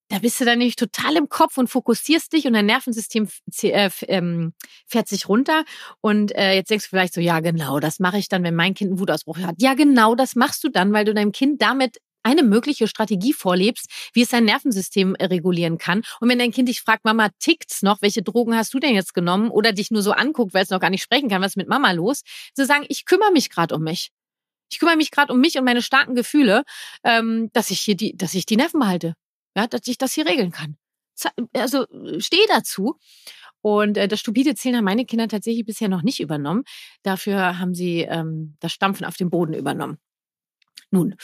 da 0.08 0.18
bist 0.18 0.40
du 0.40 0.44
dann 0.44 0.58
nämlich 0.58 0.76
total 0.76 1.16
im 1.16 1.28
Kopf 1.28 1.56
und 1.56 1.68
fokussierst 1.68 2.32
dich 2.32 2.46
und 2.46 2.52
dein 2.52 2.66
Nervensystem 2.66 3.28
äh, 3.62 3.90
ähm, 4.08 4.52
fährt 4.86 5.08
sich 5.08 5.28
runter. 5.28 5.64
Und 6.00 6.34
äh, 6.36 6.54
jetzt 6.54 6.70
denkst 6.70 6.86
du 6.86 6.90
vielleicht 6.90 7.14
so, 7.14 7.20
ja 7.20 7.40
genau, 7.40 7.80
das 7.80 8.00
mache 8.00 8.18
ich 8.18 8.28
dann, 8.28 8.42
wenn 8.44 8.54
mein 8.54 8.74
Kind 8.74 8.90
einen 8.90 9.00
Wutausbruch 9.00 9.38
hat. 9.38 9.56
Ja 9.58 9.74
genau, 9.74 10.14
das 10.14 10.36
machst 10.36 10.62
du 10.64 10.68
dann, 10.68 10.92
weil 10.92 11.04
du 11.04 11.14
deinem 11.14 11.32
Kind 11.32 11.62
damit 11.62 11.98
eine 12.24 12.42
mögliche 12.42 12.88
Strategie 12.88 13.32
vorlebst, 13.32 13.90
wie 14.14 14.22
es 14.22 14.30
sein 14.30 14.44
Nervensystem 14.44 15.14
äh, 15.14 15.26
regulieren 15.26 15.78
kann. 15.78 16.02
Und 16.20 16.28
wenn 16.28 16.38
dein 16.38 16.52
Kind 16.52 16.68
dich 16.68 16.80
fragt, 16.80 17.04
Mama, 17.04 17.28
tickt's 17.38 17.82
noch? 17.82 18.02
Welche 18.02 18.22
Drogen 18.22 18.56
hast 18.56 18.72
du 18.74 18.78
denn 18.78 18.94
jetzt 18.94 19.14
genommen? 19.14 19.50
Oder 19.50 19.72
dich 19.72 19.90
nur 19.90 20.02
so 20.02 20.12
anguckt, 20.12 20.54
weil 20.54 20.64
es 20.64 20.70
noch 20.70 20.80
gar 20.80 20.90
nicht 20.90 21.02
sprechen 21.02 21.28
kann, 21.28 21.42
was 21.42 21.52
ist 21.52 21.56
mit 21.56 21.68
Mama 21.68 21.92
los? 21.92 22.22
Zu 22.54 22.66
sagen, 22.66 22.84
ich 22.88 23.04
kümmere 23.04 23.30
mich 23.32 23.50
gerade 23.50 23.74
um 23.74 23.82
mich. 23.82 24.10
Ich 24.70 24.78
kümmere 24.78 24.96
mich 24.96 25.10
gerade 25.10 25.32
um 25.32 25.40
mich 25.40 25.58
und 25.58 25.64
meine 25.64 25.82
starken 25.82 26.14
Gefühle, 26.14 26.64
ähm, 27.04 27.50
dass 27.52 27.70
ich 27.70 27.80
hier 27.80 27.94
die, 27.94 28.16
dass 28.16 28.34
ich 28.34 28.46
die 28.46 28.56
Nerven 28.56 28.80
behalte. 28.80 29.14
Ja, 29.54 29.66
dass 29.66 29.86
ich 29.86 29.98
das 29.98 30.12
hier 30.12 30.26
regeln 30.26 30.50
kann. 30.50 30.76
Also 31.52 31.86
stehe 32.18 32.46
dazu. 32.48 32.98
Und 33.60 33.96
äh, 33.96 34.08
das 34.08 34.20
stupide 34.20 34.54
Zählen 34.54 34.76
haben 34.76 34.84
meine 34.84 35.06
Kinder 35.06 35.26
tatsächlich 35.26 35.64
bisher 35.64 35.88
noch 35.88 36.02
nicht 36.02 36.20
übernommen. 36.20 36.64
Dafür 37.02 37.58
haben 37.58 37.74
sie 37.74 38.00
ähm, 38.00 38.56
das 38.60 38.72
Stampfen 38.72 39.06
auf 39.06 39.16
dem 39.16 39.30
Boden 39.30 39.54
übernommen. 39.54 39.98
Nun, 40.90 41.14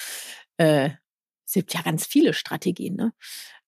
äh, 0.57 0.91
es 1.47 1.53
gibt 1.53 1.75
ja 1.75 1.83
ganz 1.83 2.07
viele 2.07 2.33
Strategien. 2.33 2.97
Ne? 2.97 3.13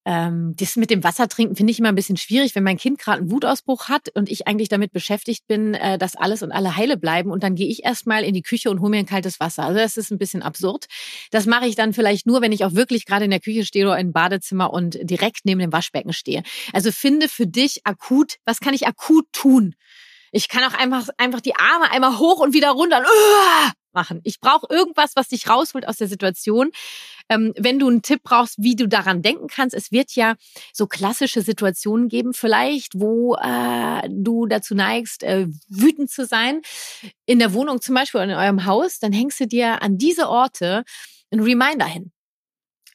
Ähm, 0.04 0.54
das 0.56 0.76
mit 0.76 0.90
dem 0.90 1.04
Wasser 1.04 1.28
trinken 1.28 1.54
finde 1.54 1.70
ich 1.70 1.78
immer 1.78 1.90
ein 1.90 1.94
bisschen 1.94 2.16
schwierig, 2.16 2.54
wenn 2.54 2.64
mein 2.64 2.76
Kind 2.76 2.98
gerade 2.98 3.20
einen 3.20 3.30
Wutausbruch 3.30 3.88
hat 3.88 4.08
und 4.14 4.30
ich 4.30 4.48
eigentlich 4.48 4.68
damit 4.68 4.92
beschäftigt 4.92 5.46
bin, 5.46 5.74
äh, 5.74 5.96
dass 5.98 6.16
alles 6.16 6.42
und 6.42 6.50
alle 6.50 6.76
heile 6.76 6.96
bleiben 6.96 7.30
und 7.30 7.42
dann 7.42 7.54
gehe 7.54 7.68
ich 7.68 7.84
erstmal 7.84 8.24
in 8.24 8.34
die 8.34 8.42
Küche 8.42 8.70
und 8.70 8.80
hole 8.80 8.90
mir 8.90 8.98
ein 8.98 9.06
kaltes 9.06 9.38
Wasser. 9.38 9.64
Also 9.64 9.78
das 9.78 9.96
ist 9.96 10.10
ein 10.10 10.18
bisschen 10.18 10.42
absurd. 10.42 10.86
Das 11.30 11.46
mache 11.46 11.66
ich 11.66 11.76
dann 11.76 11.92
vielleicht 11.92 12.26
nur, 12.26 12.40
wenn 12.40 12.52
ich 12.52 12.64
auch 12.64 12.74
wirklich 12.74 13.06
gerade 13.06 13.24
in 13.24 13.30
der 13.30 13.40
Küche 13.40 13.64
stehe 13.64 13.86
oder 13.86 13.98
im 13.98 14.12
Badezimmer 14.12 14.72
und 14.72 14.98
direkt 15.02 15.40
neben 15.44 15.60
dem 15.60 15.72
Waschbecken 15.72 16.12
stehe. 16.12 16.42
Also 16.72 16.90
finde 16.90 17.28
für 17.28 17.46
dich 17.46 17.86
akut, 17.86 18.36
was 18.44 18.60
kann 18.60 18.74
ich 18.74 18.86
akut 18.86 19.26
tun? 19.32 19.74
Ich 20.32 20.48
kann 20.48 20.64
auch 20.64 20.76
einfach, 20.76 21.08
einfach 21.18 21.40
die 21.40 21.54
Arme 21.54 21.90
einmal 21.90 22.18
hoch 22.18 22.40
und 22.40 22.54
wieder 22.54 22.70
runter. 22.70 22.98
Und, 22.98 23.04
uh, 23.04 23.70
machen. 23.94 24.20
Ich 24.24 24.40
brauche 24.40 24.66
irgendwas, 24.70 25.12
was 25.14 25.28
dich 25.28 25.48
rausholt 25.48 25.86
aus 25.86 25.96
der 25.96 26.08
Situation. 26.08 26.70
Ähm, 27.28 27.52
wenn 27.56 27.78
du 27.78 27.88
einen 27.88 28.02
Tipp 28.02 28.22
brauchst, 28.22 28.56
wie 28.58 28.76
du 28.76 28.88
daran 28.88 29.22
denken 29.22 29.46
kannst, 29.46 29.74
es 29.74 29.92
wird 29.92 30.14
ja 30.14 30.34
so 30.72 30.86
klassische 30.86 31.42
Situationen 31.42 32.08
geben, 32.08 32.34
vielleicht, 32.34 32.98
wo 32.98 33.36
äh, 33.36 34.08
du 34.10 34.46
dazu 34.46 34.74
neigst, 34.74 35.22
äh, 35.22 35.46
wütend 35.68 36.10
zu 36.10 36.26
sein. 36.26 36.62
In 37.26 37.38
der 37.38 37.52
Wohnung 37.52 37.80
zum 37.80 37.94
Beispiel 37.94 38.20
oder 38.20 38.32
in 38.32 38.38
eurem 38.38 38.66
Haus, 38.66 38.98
dann 38.98 39.12
hängst 39.12 39.40
du 39.40 39.46
dir 39.46 39.82
an 39.82 39.98
diese 39.98 40.28
Orte 40.28 40.84
ein 41.30 41.40
Reminder 41.40 41.86
hin. 41.86 42.12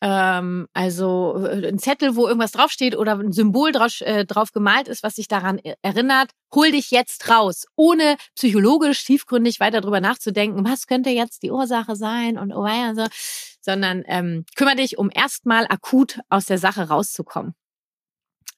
Ähm, 0.02 0.68
also 0.74 1.44
äh, 1.46 1.68
ein 1.68 1.80
Zettel, 1.80 2.16
wo 2.16 2.28
irgendwas 2.28 2.52
draufsteht 2.52 2.96
oder 2.96 3.18
ein 3.18 3.32
Symbol 3.32 3.72
drauf, 3.72 4.02
äh, 4.02 4.26
drauf 4.26 4.52
gemalt 4.52 4.88
ist, 4.88 5.04
was 5.04 5.16
sich 5.16 5.28
daran 5.28 5.60
e-, 5.64 5.74
erinnert, 5.82 6.32
hol 6.54 6.72
dich 6.72 6.92
jetzt 6.92 7.30
raus, 7.30 7.66
ohne 7.76 8.18
psychologisch 8.36 9.04
tiefgründig 9.06 9.60
weiter 9.60 9.82
drüber 9.82 10.00
nachzudenken, 10.00 10.66
was 10.66 10.86
könnte 10.86 11.10
jetzt 11.10 11.42
die 11.42 11.52
Ursache 11.52 11.96
sein 11.96 12.38
und 12.38 12.54
oh 12.54 12.68
ja, 12.68 12.94
so, 12.94 13.06
sondern 13.62 14.04
ähm, 14.08 14.46
kümmere 14.56 14.76
dich, 14.76 14.98
um 14.98 15.10
erstmal 15.14 15.66
akut 15.68 16.20
aus 16.30 16.46
der 16.46 16.60
Sache 16.60 16.90
rauszukommen. 16.90 17.56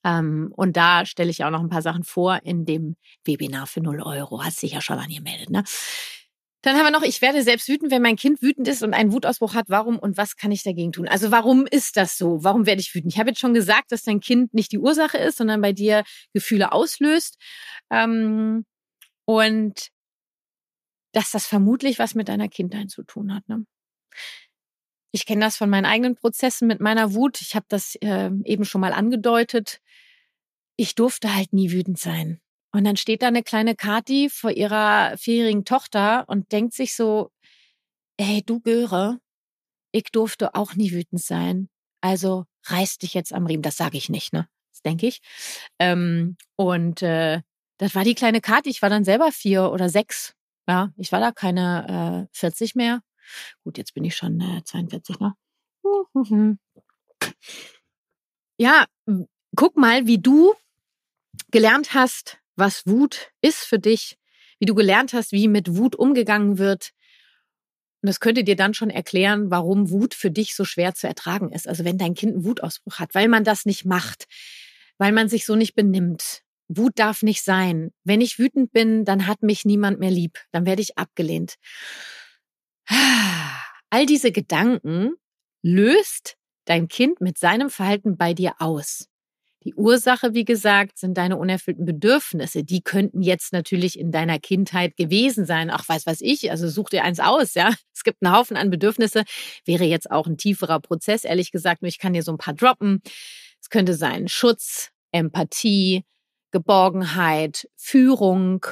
Ähm, 0.03 0.51
und 0.55 0.77
da 0.77 1.05
stelle 1.05 1.29
ich 1.29 1.43
auch 1.43 1.49
noch 1.49 1.61
ein 1.61 1.69
paar 1.69 1.81
Sachen 1.81 2.03
vor 2.03 2.39
in 2.43 2.65
dem 2.65 2.95
Webinar 3.25 3.67
für 3.67 3.81
0 3.81 4.01
Euro. 4.01 4.43
Hast 4.43 4.61
dich 4.61 4.73
ja 4.73 4.81
schon 4.81 4.99
angemeldet, 4.99 5.49
ne? 5.49 5.63
Dann 6.61 6.75
haben 6.75 6.83
wir 6.83 6.91
noch, 6.91 7.03
ich 7.03 7.21
werde 7.21 7.41
selbst 7.41 7.69
wütend, 7.69 7.89
wenn 7.89 8.01
mein 8.01 8.17
Kind 8.17 8.41
wütend 8.41 8.67
ist 8.67 8.83
und 8.83 8.93
einen 8.93 9.13
Wutausbruch 9.13 9.53
hat. 9.53 9.69
Warum 9.69 9.97
und 9.97 10.17
was 10.17 10.35
kann 10.35 10.51
ich 10.51 10.63
dagegen 10.63 10.91
tun? 10.91 11.07
Also 11.07 11.31
warum 11.31 11.65
ist 11.65 11.95
das 11.95 12.17
so? 12.17 12.43
Warum 12.43 12.65
werde 12.65 12.81
ich 12.81 12.93
wütend? 12.93 13.13
Ich 13.13 13.19
habe 13.19 13.29
jetzt 13.29 13.39
schon 13.39 13.53
gesagt, 13.53 13.91
dass 13.93 14.03
dein 14.03 14.19
Kind 14.19 14.53
nicht 14.53 14.71
die 14.73 14.79
Ursache 14.79 15.17
ist, 15.17 15.37
sondern 15.37 15.61
bei 15.61 15.71
dir 15.71 16.03
Gefühle 16.33 16.73
auslöst. 16.73 17.37
Ähm, 17.89 18.65
und 19.25 19.89
dass 21.13 21.31
das 21.31 21.47
vermutlich 21.47 21.97
was 21.97 22.13
mit 22.13 22.27
deiner 22.27 22.49
Kindheit 22.49 22.89
zu 22.89 23.03
tun 23.03 23.33
hat. 23.33 23.47
Ne? 23.47 23.65
Ich 25.11 25.25
kenne 25.25 25.41
das 25.41 25.57
von 25.57 25.69
meinen 25.69 25.85
eigenen 25.85 26.15
Prozessen 26.15 26.67
mit 26.67 26.81
meiner 26.81 27.13
Wut. 27.13 27.41
Ich 27.41 27.55
habe 27.55 27.65
das 27.69 27.95
äh, 28.01 28.31
eben 28.43 28.65
schon 28.65 28.81
mal 28.81 28.93
angedeutet. 28.93 29.81
Ich 30.75 30.95
durfte 30.95 31.33
halt 31.33 31.53
nie 31.53 31.71
wütend 31.71 31.99
sein. 31.99 32.41
Und 32.71 32.83
dann 32.83 32.97
steht 32.97 33.21
da 33.23 33.27
eine 33.27 33.43
kleine 33.43 33.75
Kati 33.75 34.29
vor 34.29 34.51
ihrer 34.51 35.17
vierjährigen 35.17 35.65
Tochter 35.65 36.25
und 36.27 36.51
denkt 36.51 36.73
sich 36.73 36.95
so, 36.95 37.31
ey, 38.17 38.43
du 38.45 38.59
Göre, 38.59 39.19
ich 39.91 40.11
durfte 40.11 40.55
auch 40.55 40.75
nie 40.75 40.91
wütend 40.91 41.21
sein. 41.21 41.69
Also 42.01 42.45
reiß 42.65 42.99
dich 42.99 43.13
jetzt 43.13 43.33
am 43.33 43.45
Riemen. 43.45 43.63
Das 43.63 43.77
sage 43.77 43.97
ich 43.97 44.09
nicht, 44.09 44.33
ne? 44.33 44.47
Das 44.71 44.81
denke 44.81 45.07
ich. 45.07 45.21
Ähm, 45.79 46.37
und 46.55 47.01
äh, 47.01 47.41
das 47.77 47.95
war 47.95 48.03
die 48.03 48.15
kleine 48.15 48.41
Kati. 48.41 48.69
Ich 48.69 48.81
war 48.81 48.89
dann 48.89 49.03
selber 49.03 49.31
vier 49.31 49.71
oder 49.71 49.89
sechs. 49.89 50.35
Ja, 50.67 50.93
ich 50.97 51.11
war 51.11 51.19
da 51.19 51.31
keine 51.31 52.27
äh, 52.31 52.37
40 52.37 52.75
mehr. 52.75 53.01
Gut, 53.63 53.77
jetzt 53.77 53.93
bin 53.93 54.03
ich 54.03 54.15
schon 54.15 54.39
äh, 54.41 54.63
42, 54.63 55.19
ne? 55.19 55.35
Ja, 58.57 58.85
guck 59.55 59.77
mal, 59.77 60.05
wie 60.05 60.19
du 60.19 60.53
gelernt 61.51 61.93
hast, 61.93 62.39
was 62.59 62.85
Wut 62.85 63.31
ist 63.41 63.59
für 63.59 63.79
dich, 63.79 64.17
wie 64.59 64.65
du 64.65 64.75
gelernt 64.75 65.13
hast, 65.13 65.31
wie 65.31 65.47
mit 65.47 65.75
Wut 65.75 65.95
umgegangen 65.95 66.57
wird. 66.57 66.91
Und 68.01 68.07
das 68.07 68.19
könnte 68.19 68.43
dir 68.43 68.55
dann 68.55 68.73
schon 68.73 68.89
erklären, 68.89 69.51
warum 69.51 69.89
Wut 69.89 70.13
für 70.13 70.31
dich 70.31 70.55
so 70.55 70.63
schwer 70.63 70.93
zu 70.93 71.07
ertragen 71.07 71.51
ist. 71.51 71.67
Also 71.67 71.83
wenn 71.83 71.97
dein 71.97 72.13
Kind 72.13 72.33
einen 72.33 72.45
Wutausbruch 72.45 72.99
hat, 72.99 73.13
weil 73.15 73.27
man 73.27 73.43
das 73.43 73.65
nicht 73.65 73.85
macht, 73.85 74.25
weil 74.97 75.11
man 75.11 75.27
sich 75.27 75.45
so 75.45 75.55
nicht 75.55 75.75
benimmt. 75.75 76.41
Wut 76.69 76.93
darf 76.97 77.23
nicht 77.23 77.43
sein. 77.43 77.91
Wenn 78.03 78.21
ich 78.21 78.37
wütend 78.37 78.71
bin, 78.71 79.03
dann 79.03 79.25
hat 79.27 79.41
mich 79.41 79.65
niemand 79.65 79.99
mehr 79.99 80.11
lieb. 80.11 80.37
Dann 80.51 80.65
werde 80.65 80.81
ich 80.81 80.97
abgelehnt. 80.97 81.55
All 83.89 84.05
diese 84.05 84.31
Gedanken 84.31 85.13
löst 85.63 86.37
dein 86.65 86.87
Kind 86.87 87.21
mit 87.21 87.37
seinem 87.37 87.69
Verhalten 87.69 88.17
bei 88.17 88.33
dir 88.33 88.53
aus. 88.59 89.08
Die 89.65 89.75
Ursache, 89.75 90.33
wie 90.33 90.45
gesagt, 90.45 90.97
sind 90.97 91.17
deine 91.17 91.35
unerfüllten 91.37 91.85
Bedürfnisse. 91.85 92.63
Die 92.63 92.81
könnten 92.81 93.21
jetzt 93.21 93.51
natürlich 93.51 93.99
in 93.99 94.09
deiner 94.11 94.39
Kindheit 94.39 94.95
gewesen 94.95 95.45
sein. 95.45 95.69
Ach, 95.69 95.87
weiß 95.87 96.05
was 96.05 96.21
ich. 96.21 96.49
Also 96.49 96.69
such 96.69 96.89
dir 96.89 97.03
eins 97.03 97.19
aus, 97.19 97.55
ja. 97.55 97.73
Es 97.93 98.03
gibt 98.05 98.23
einen 98.23 98.33
Haufen 98.33 98.55
an 98.55 98.69
Bedürfnisse. 98.69 99.23
Wäre 99.65 99.83
jetzt 99.83 100.09
auch 100.09 100.25
ein 100.25 100.37
tieferer 100.37 100.79
Prozess, 100.79 101.25
ehrlich 101.25 101.51
gesagt. 101.51 101.81
Nur 101.81 101.89
ich 101.89 101.99
kann 101.99 102.13
dir 102.13 102.23
so 102.23 102.31
ein 102.31 102.37
paar 102.37 102.53
droppen. 102.53 103.01
Es 103.61 103.69
könnte 103.69 103.93
sein 103.93 104.29
Schutz, 104.29 104.91
Empathie, 105.11 106.05
Geborgenheit, 106.51 107.67
Führung, 107.75 108.65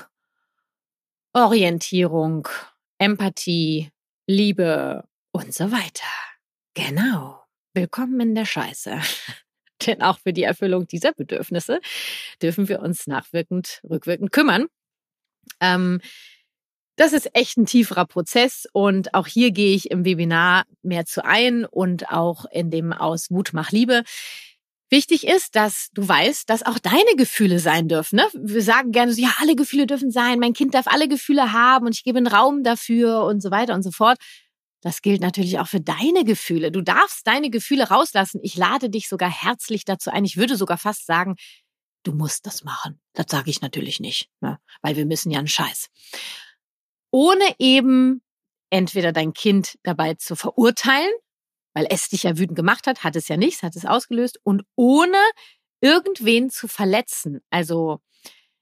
Orientierung, 1.34 2.48
Empathie, 2.98 3.91
Liebe 4.25 5.03
und 5.34 5.53
so 5.53 5.72
weiter. 5.72 6.08
Genau. 6.74 7.44
Willkommen 7.74 8.20
in 8.22 8.36
der 8.36 8.46
Scheiße. 8.46 9.01
Denn 9.88 10.01
auch 10.01 10.20
für 10.20 10.34
die 10.34 10.44
Erfüllung 10.44 10.88
dieser 10.88 11.13
Bedürfnisse 11.13 11.79
dürfen 12.41 12.70
wir 12.70 12.82
uns 12.82 13.08
nachwirkend, 13.08 13.82
rückwirkend 13.89 14.32
kümmern. 14.32 14.67
Ähm, 15.62 16.00
das 16.98 17.13
ist 17.13 17.29
echt 17.36 17.58
ein 17.58 17.67
tieferer 17.67 18.08
Prozess 18.08 18.65
und 18.74 19.13
auch 19.13 19.27
hier 19.27 19.51
gehe 19.51 19.75
ich 19.75 19.91
im 19.91 20.03
Webinar 20.03 20.65
mehr 20.82 21.06
zu 21.06 21.24
ein 21.24 21.63
und 21.63 22.12
auch 22.12 22.46
in 22.51 22.72
dem 22.72 22.91
aus 22.91 23.29
Wut 23.29 23.51
mach 23.53 23.72
Liebe. 23.72 24.03
Wichtig 24.89 25.27
ist, 25.27 25.56
dass 25.56 25.89
du 25.94 26.08
weißt, 26.08 26.50
dass 26.50 26.65
auch 26.65 26.79
deine 26.79 27.15
Gefühle 27.17 27.60
sein 27.60 27.88
dürfen. 27.88 28.15
Ne? 28.15 28.27
Wir 28.34 28.63
sagen 28.63 28.91
gerne 28.91 29.12
so, 29.13 29.22
ja, 29.22 29.34
alle 29.39 29.56
Gefühle 29.56 29.86
dürfen 29.86 30.12
sein, 30.12 30.39
mein 30.39 30.53
Kind 30.53 30.74
darf 30.74 30.88
alle 30.88 31.08
Gefühle 31.08 31.51
haben 31.51 31.86
und 31.86 31.94
ich 31.94 32.03
gebe 32.03 32.17
einen 32.17 32.27
Raum 32.27 32.63
dafür 32.63 33.25
und 33.25 33.41
so 33.41 33.51
weiter 33.51 33.75
und 33.75 33.84
so 33.84 33.91
fort. 33.91 34.17
Das 34.82 35.02
gilt 35.02 35.22
natürlich 35.22 35.60
auch 35.60 35.68
für 35.68 35.82
deine 35.82 36.24
Gefühle. 36.24 36.72
Du 36.72 36.82
darfst 36.82 37.26
deine 37.26 37.50
Gefühle 37.50 37.90
rauslassen. 37.90 38.40
Ich 38.44 38.56
lade 38.56 38.90
dich 38.90 39.10
sogar 39.10 39.30
herzlich 39.30 39.86
dazu 39.86 40.12
ein. 40.12 40.24
Ich 40.26 40.38
würde 40.38 40.56
sogar 40.56 40.78
fast 40.78 41.06
sagen, 41.06 41.36
du 42.04 42.14
musst 42.14 42.46
das 42.46 42.64
machen. 42.64 43.00
Das 43.14 43.26
sage 43.30 43.50
ich 43.50 43.62
natürlich 43.62 44.00
nicht, 44.00 44.30
ne? 44.40 44.60
weil 44.82 44.96
wir 44.96 45.06
müssen 45.06 45.32
ja 45.32 45.40
einen 45.40 45.48
Scheiß. 45.48 45.88
Ohne 47.12 47.44
eben 47.60 48.22
entweder 48.70 49.12
dein 49.12 49.34
Kind 49.34 49.78
dabei 49.84 50.14
zu 50.14 50.36
verurteilen, 50.36 51.12
weil 51.74 51.88
es 51.90 52.10
dich 52.10 52.24
ja 52.24 52.38
wütend 52.38 52.56
gemacht 52.56 52.88
hat, 52.88 53.04
hat 53.04 53.16
es 53.16 53.28
ja 53.28 53.38
nichts, 53.38 53.64
hat 53.64 53.76
es 53.76 53.86
ausgelöst, 53.86 54.40
und 54.44 54.64
ohne 54.76 55.18
irgendwen 55.82 56.50
zu 56.50 56.68
verletzen. 56.68 57.42
Also 57.50 58.00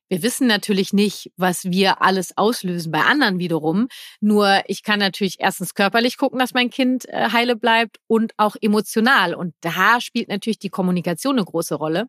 wir 0.09 0.21
wissen 0.21 0.47
natürlich 0.47 0.93
nicht, 0.93 1.31
was 1.35 1.65
wir 1.65 2.01
alles 2.01 2.37
auslösen 2.37 2.91
bei 2.91 3.01
anderen 3.01 3.39
wiederum. 3.39 3.87
Nur 4.21 4.61
ich 4.67 4.83
kann 4.83 4.99
natürlich 4.99 5.37
erstens 5.39 5.73
körperlich 5.73 6.17
gucken, 6.17 6.39
dass 6.39 6.53
mein 6.53 6.69
Kind 6.69 7.07
äh, 7.09 7.29
heile 7.31 7.55
bleibt 7.55 7.97
und 8.07 8.33
auch 8.37 8.55
emotional. 8.61 9.33
Und 9.33 9.55
da 9.61 9.99
spielt 10.01 10.29
natürlich 10.29 10.59
die 10.59 10.69
Kommunikation 10.69 11.37
eine 11.37 11.45
große 11.45 11.75
Rolle. 11.75 12.07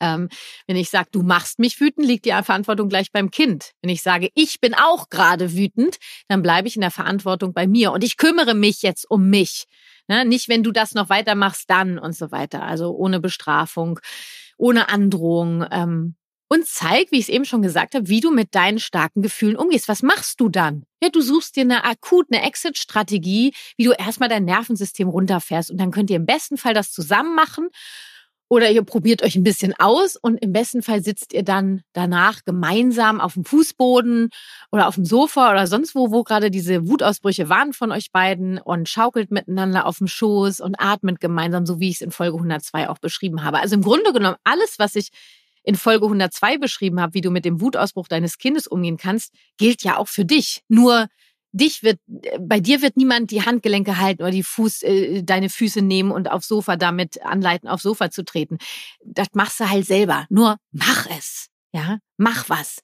Ähm, 0.00 0.28
wenn 0.66 0.76
ich 0.76 0.90
sage, 0.90 1.08
du 1.12 1.22
machst 1.22 1.58
mich 1.58 1.78
wütend, 1.80 2.06
liegt 2.06 2.24
die 2.24 2.30
Verantwortung 2.30 2.88
gleich 2.88 3.12
beim 3.12 3.30
Kind. 3.30 3.72
Wenn 3.82 3.90
ich 3.90 4.02
sage, 4.02 4.30
ich 4.34 4.60
bin 4.60 4.74
auch 4.74 5.10
gerade 5.10 5.54
wütend, 5.54 5.96
dann 6.28 6.42
bleibe 6.42 6.68
ich 6.68 6.76
in 6.76 6.80
der 6.80 6.90
Verantwortung 6.90 7.52
bei 7.52 7.66
mir 7.66 7.92
und 7.92 8.02
ich 8.02 8.16
kümmere 8.16 8.54
mich 8.54 8.82
jetzt 8.82 9.10
um 9.10 9.28
mich. 9.28 9.66
Ne? 10.08 10.24
Nicht, 10.24 10.48
wenn 10.48 10.62
du 10.62 10.72
das 10.72 10.94
noch 10.94 11.10
weitermachst, 11.10 11.68
dann 11.68 11.98
und 11.98 12.16
so 12.16 12.30
weiter. 12.30 12.62
Also 12.62 12.90
ohne 12.92 13.20
Bestrafung, 13.20 14.00
ohne 14.56 14.88
Androhung. 14.88 15.66
Ähm, 15.70 16.16
und 16.52 16.66
zeig, 16.66 17.12
wie 17.12 17.18
ich 17.18 17.24
es 17.24 17.28
eben 17.28 17.44
schon 17.46 17.62
gesagt 17.62 17.94
habe, 17.94 18.08
wie 18.08 18.20
du 18.20 18.32
mit 18.32 18.54
deinen 18.54 18.80
starken 18.80 19.22
Gefühlen 19.22 19.56
umgehst. 19.56 19.88
Was 19.88 20.02
machst 20.02 20.40
du 20.40 20.48
dann? 20.50 20.84
Ja, 21.02 21.08
du 21.10 21.20
suchst 21.22 21.56
dir 21.56 21.62
eine 21.62 21.84
akut, 21.84 22.26
eine 22.32 22.44
Exit-Strategie, 22.44 23.54
wie 23.76 23.84
du 23.84 23.92
erstmal 23.92 24.28
dein 24.28 24.44
Nervensystem 24.44 25.08
runterfährst 25.08 25.70
und 25.70 25.78
dann 25.80 25.92
könnt 25.92 26.10
ihr 26.10 26.16
im 26.16 26.26
besten 26.26 26.56
Fall 26.58 26.74
das 26.74 26.92
zusammen 26.92 27.34
machen 27.36 27.68
Oder 28.52 28.68
ihr 28.72 28.82
probiert 28.82 29.22
euch 29.22 29.36
ein 29.36 29.44
bisschen 29.44 29.74
aus 29.78 30.16
und 30.16 30.38
im 30.42 30.52
besten 30.52 30.82
Fall 30.82 31.04
sitzt 31.04 31.32
ihr 31.34 31.44
dann 31.44 31.82
danach 31.92 32.44
gemeinsam 32.44 33.20
auf 33.20 33.34
dem 33.34 33.44
Fußboden 33.44 34.30
oder 34.72 34.88
auf 34.88 34.96
dem 34.96 35.04
Sofa 35.04 35.52
oder 35.52 35.68
sonst 35.68 35.94
wo, 35.94 36.10
wo 36.10 36.24
gerade 36.24 36.50
diese 36.50 36.88
Wutausbrüche 36.88 37.48
waren 37.48 37.72
von 37.72 37.92
euch 37.92 38.10
beiden 38.10 38.58
und 38.58 38.88
schaukelt 38.88 39.30
miteinander 39.30 39.86
auf 39.86 39.98
dem 39.98 40.08
Schoß 40.08 40.60
und 40.60 40.74
atmet 40.80 41.20
gemeinsam, 41.20 41.64
so 41.64 41.78
wie 41.78 41.90
ich 41.90 41.96
es 41.96 42.00
in 42.00 42.10
Folge 42.10 42.38
102 42.38 42.88
auch 42.88 42.98
beschrieben 42.98 43.44
habe. 43.44 43.60
Also 43.60 43.76
im 43.76 43.82
Grunde 43.82 44.12
genommen 44.12 44.36
alles, 44.42 44.80
was 44.80 44.96
ich 44.96 45.10
in 45.62 45.74
Folge 45.74 46.06
102 46.06 46.58
beschrieben 46.58 47.00
habe, 47.00 47.14
wie 47.14 47.20
du 47.20 47.30
mit 47.30 47.44
dem 47.44 47.60
Wutausbruch 47.60 48.08
deines 48.08 48.38
Kindes 48.38 48.66
umgehen 48.66 48.96
kannst, 48.96 49.32
gilt 49.58 49.82
ja 49.82 49.96
auch 49.96 50.08
für 50.08 50.24
dich. 50.24 50.62
Nur 50.68 51.08
dich 51.52 51.82
wird, 51.82 52.00
bei 52.38 52.60
dir 52.60 52.82
wird 52.82 52.96
niemand 52.96 53.30
die 53.30 53.42
Handgelenke 53.44 53.98
halten 53.98 54.22
oder 54.22 54.30
die 54.30 54.42
Fuß, 54.42 54.82
äh, 54.82 55.22
deine 55.22 55.48
Füße 55.48 55.82
nehmen 55.82 56.12
und 56.12 56.30
aufs 56.30 56.48
Sofa 56.48 56.76
damit 56.76 57.22
anleiten, 57.24 57.68
aufs 57.68 57.82
Sofa 57.82 58.10
zu 58.10 58.24
treten. 58.24 58.58
Das 59.04 59.28
machst 59.34 59.60
du 59.60 59.68
halt 59.68 59.86
selber. 59.86 60.26
Nur 60.30 60.56
mach 60.70 61.06
es. 61.18 61.48
Ja, 61.72 61.98
mach 62.16 62.48
was. 62.48 62.80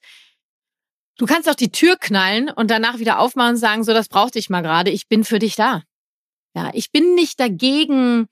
Du 1.17 1.25
kannst 1.25 1.49
auch 1.49 1.55
die 1.55 1.71
Tür 1.71 1.97
knallen 1.97 2.49
und 2.49 2.69
danach 2.69 2.99
wieder 2.99 3.19
aufmachen 3.19 3.55
und 3.55 3.57
sagen, 3.57 3.83
so, 3.83 3.93
das 3.93 4.07
brauchte 4.07 4.37
ich 4.37 4.49
mal 4.49 4.61
gerade. 4.61 4.91
Ich 4.91 5.07
bin 5.07 5.23
für 5.23 5.39
dich 5.39 5.55
da. 5.55 5.83
Ja, 6.55 6.69
ich 6.73 6.91
bin 6.91 7.15
nicht 7.15 7.39
dagegen, 7.39 8.27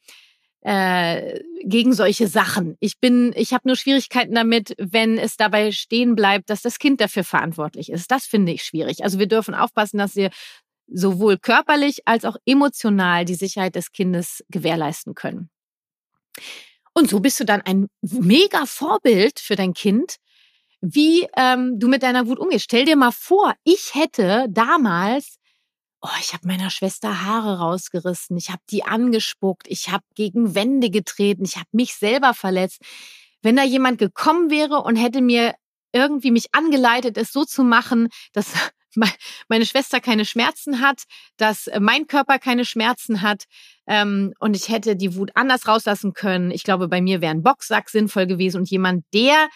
äh, 0.65 1.43
gegen 1.63 1.93
solche 1.93 2.27
Sachen. 2.27 2.75
Ich 2.79 3.00
bin, 3.00 3.34
ich 3.36 3.53
habe 3.53 3.67
nur 3.67 3.75
Schwierigkeiten 3.75 4.34
damit, 4.34 4.74
wenn 4.79 5.19
es 5.19 5.38
dabei 5.38 5.72
stehen 5.72 6.15
bleibt, 6.15 6.50
dass 6.50 6.63
das 6.63 6.79
Kind 6.79 7.00
dafür 7.01 7.24
verantwortlich 7.24 7.91
ist. 7.91 8.10
Das 8.10 8.25
finde 8.25 8.51
ich 8.51 8.63
schwierig. 8.63 9.03
Also 9.03 9.19
wir 9.19 9.27
dürfen 9.27 9.53
aufpassen, 9.53 10.00
dass 10.00 10.15
wir 10.15 10.31
sowohl 10.88 11.38
körperlich 11.38 12.07
als 12.07 12.25
auch 12.25 12.38
emotional 12.48 13.25
die 13.25 13.36
Sicherheit 13.36 13.75
des 13.75 13.91
Kindes 13.91 14.43
gewährleisten 14.50 15.13
können. 15.13 15.51
Und 16.93 17.12
so 17.12 17.19
bist 17.19 17.39
du 17.39 17.45
dann 17.45 17.62
ein 17.62 17.88
mega 18.01 18.65
Vorbild 18.65 19.39
für 19.39 19.55
dein 19.55 19.75
Kind, 19.75 20.15
wie 20.81 21.27
ähm, 21.38 21.77
du 21.77 21.88
mit 21.88 22.01
deiner 22.01 22.25
Wut 22.25 22.39
umgehst. 22.39 22.65
Stell 22.65 22.86
dir 22.86 22.95
mal 22.95 23.12
vor, 23.12 23.53
ich 23.63 23.93
hätte 23.93 24.48
damals 24.50 25.38
oh, 26.05 26.19
ich 26.19 26.33
habe 26.33 26.47
meiner 26.47 26.69
Schwester 26.69 27.24
Haare 27.24 27.59
rausgerissen, 27.59 28.38
ich 28.38 28.50
habe 28.50 28.62
die 28.69 28.83
angespuckt, 28.83 29.67
ich 29.67 29.89
habe 29.89 30.03
gegen 30.15 30.55
Wände 30.55 30.89
getreten, 30.89 31.43
ich 31.45 31.55
habe 31.55 31.69
mich 31.71 31.95
selber 31.95 32.33
verletzt. 32.33 32.81
Wenn 33.41 33.55
da 33.55 33.63
jemand 33.63 33.97
gekommen 33.97 34.50
wäre 34.50 34.81
und 34.81 34.95
hätte 34.95 35.21
mir 35.21 35.55
irgendwie 35.93 36.31
mich 36.31 36.53
angeleitet, 36.53 37.17
es 37.17 37.31
so 37.31 37.45
zu 37.45 37.63
machen, 37.63 38.09
dass 38.33 38.51
meine 39.50 39.65
Schwester 39.65 40.00
keine 40.00 40.25
Schmerzen 40.25 40.81
hat, 40.81 41.03
dass 41.38 41.69
mein 41.79 42.07
Körper 42.07 42.39
keine 42.39 42.65
Schmerzen 42.65 43.21
hat 43.21 43.43
ähm, 43.88 44.33
und 44.39 44.55
ich 44.55 44.69
hätte 44.69 44.95
die 44.95 45.15
Wut 45.15 45.31
anders 45.35 45.67
rauslassen 45.67 46.13
können. 46.13 46.51
Ich 46.51 46.63
glaube, 46.63 46.88
bei 46.88 47.01
mir 47.01 47.21
wäre 47.21 47.31
ein 47.31 47.43
Boxsack 47.43 47.89
sinnvoll 47.89 48.27
gewesen 48.27 48.57
und 48.57 48.69
jemand, 48.69 49.03
der 49.13 49.50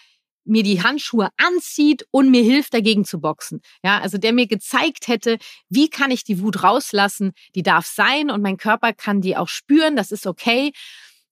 mir 0.44 0.62
die 0.62 0.82
Handschuhe 0.82 1.30
anzieht 1.36 2.06
und 2.10 2.30
mir 2.30 2.42
hilft, 2.42 2.74
dagegen 2.74 3.04
zu 3.04 3.20
boxen. 3.20 3.60
Ja, 3.82 4.00
also 4.00 4.18
der 4.18 4.32
mir 4.32 4.46
gezeigt 4.46 5.08
hätte, 5.08 5.38
wie 5.68 5.88
kann 5.88 6.10
ich 6.10 6.24
die 6.24 6.40
Wut 6.40 6.62
rauslassen? 6.62 7.32
Die 7.54 7.62
darf 7.62 7.86
sein 7.86 8.30
und 8.30 8.42
mein 8.42 8.56
Körper 8.56 8.92
kann 8.92 9.20
die 9.20 9.36
auch 9.36 9.48
spüren. 9.48 9.96
Das 9.96 10.12
ist 10.12 10.26
okay. 10.26 10.72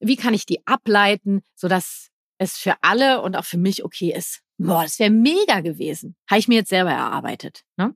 Wie 0.00 0.16
kann 0.16 0.34
ich 0.34 0.46
die 0.46 0.66
ableiten, 0.66 1.42
sodass 1.54 2.08
es 2.38 2.56
für 2.56 2.74
alle 2.82 3.20
und 3.22 3.36
auch 3.36 3.44
für 3.44 3.58
mich 3.58 3.84
okay 3.84 4.12
ist? 4.14 4.42
Boah, 4.58 4.82
das 4.82 4.98
wäre 4.98 5.10
mega 5.10 5.60
gewesen. 5.60 6.16
Habe 6.28 6.40
ich 6.40 6.48
mir 6.48 6.56
jetzt 6.56 6.70
selber 6.70 6.90
erarbeitet. 6.90 7.64
Ne? 7.76 7.94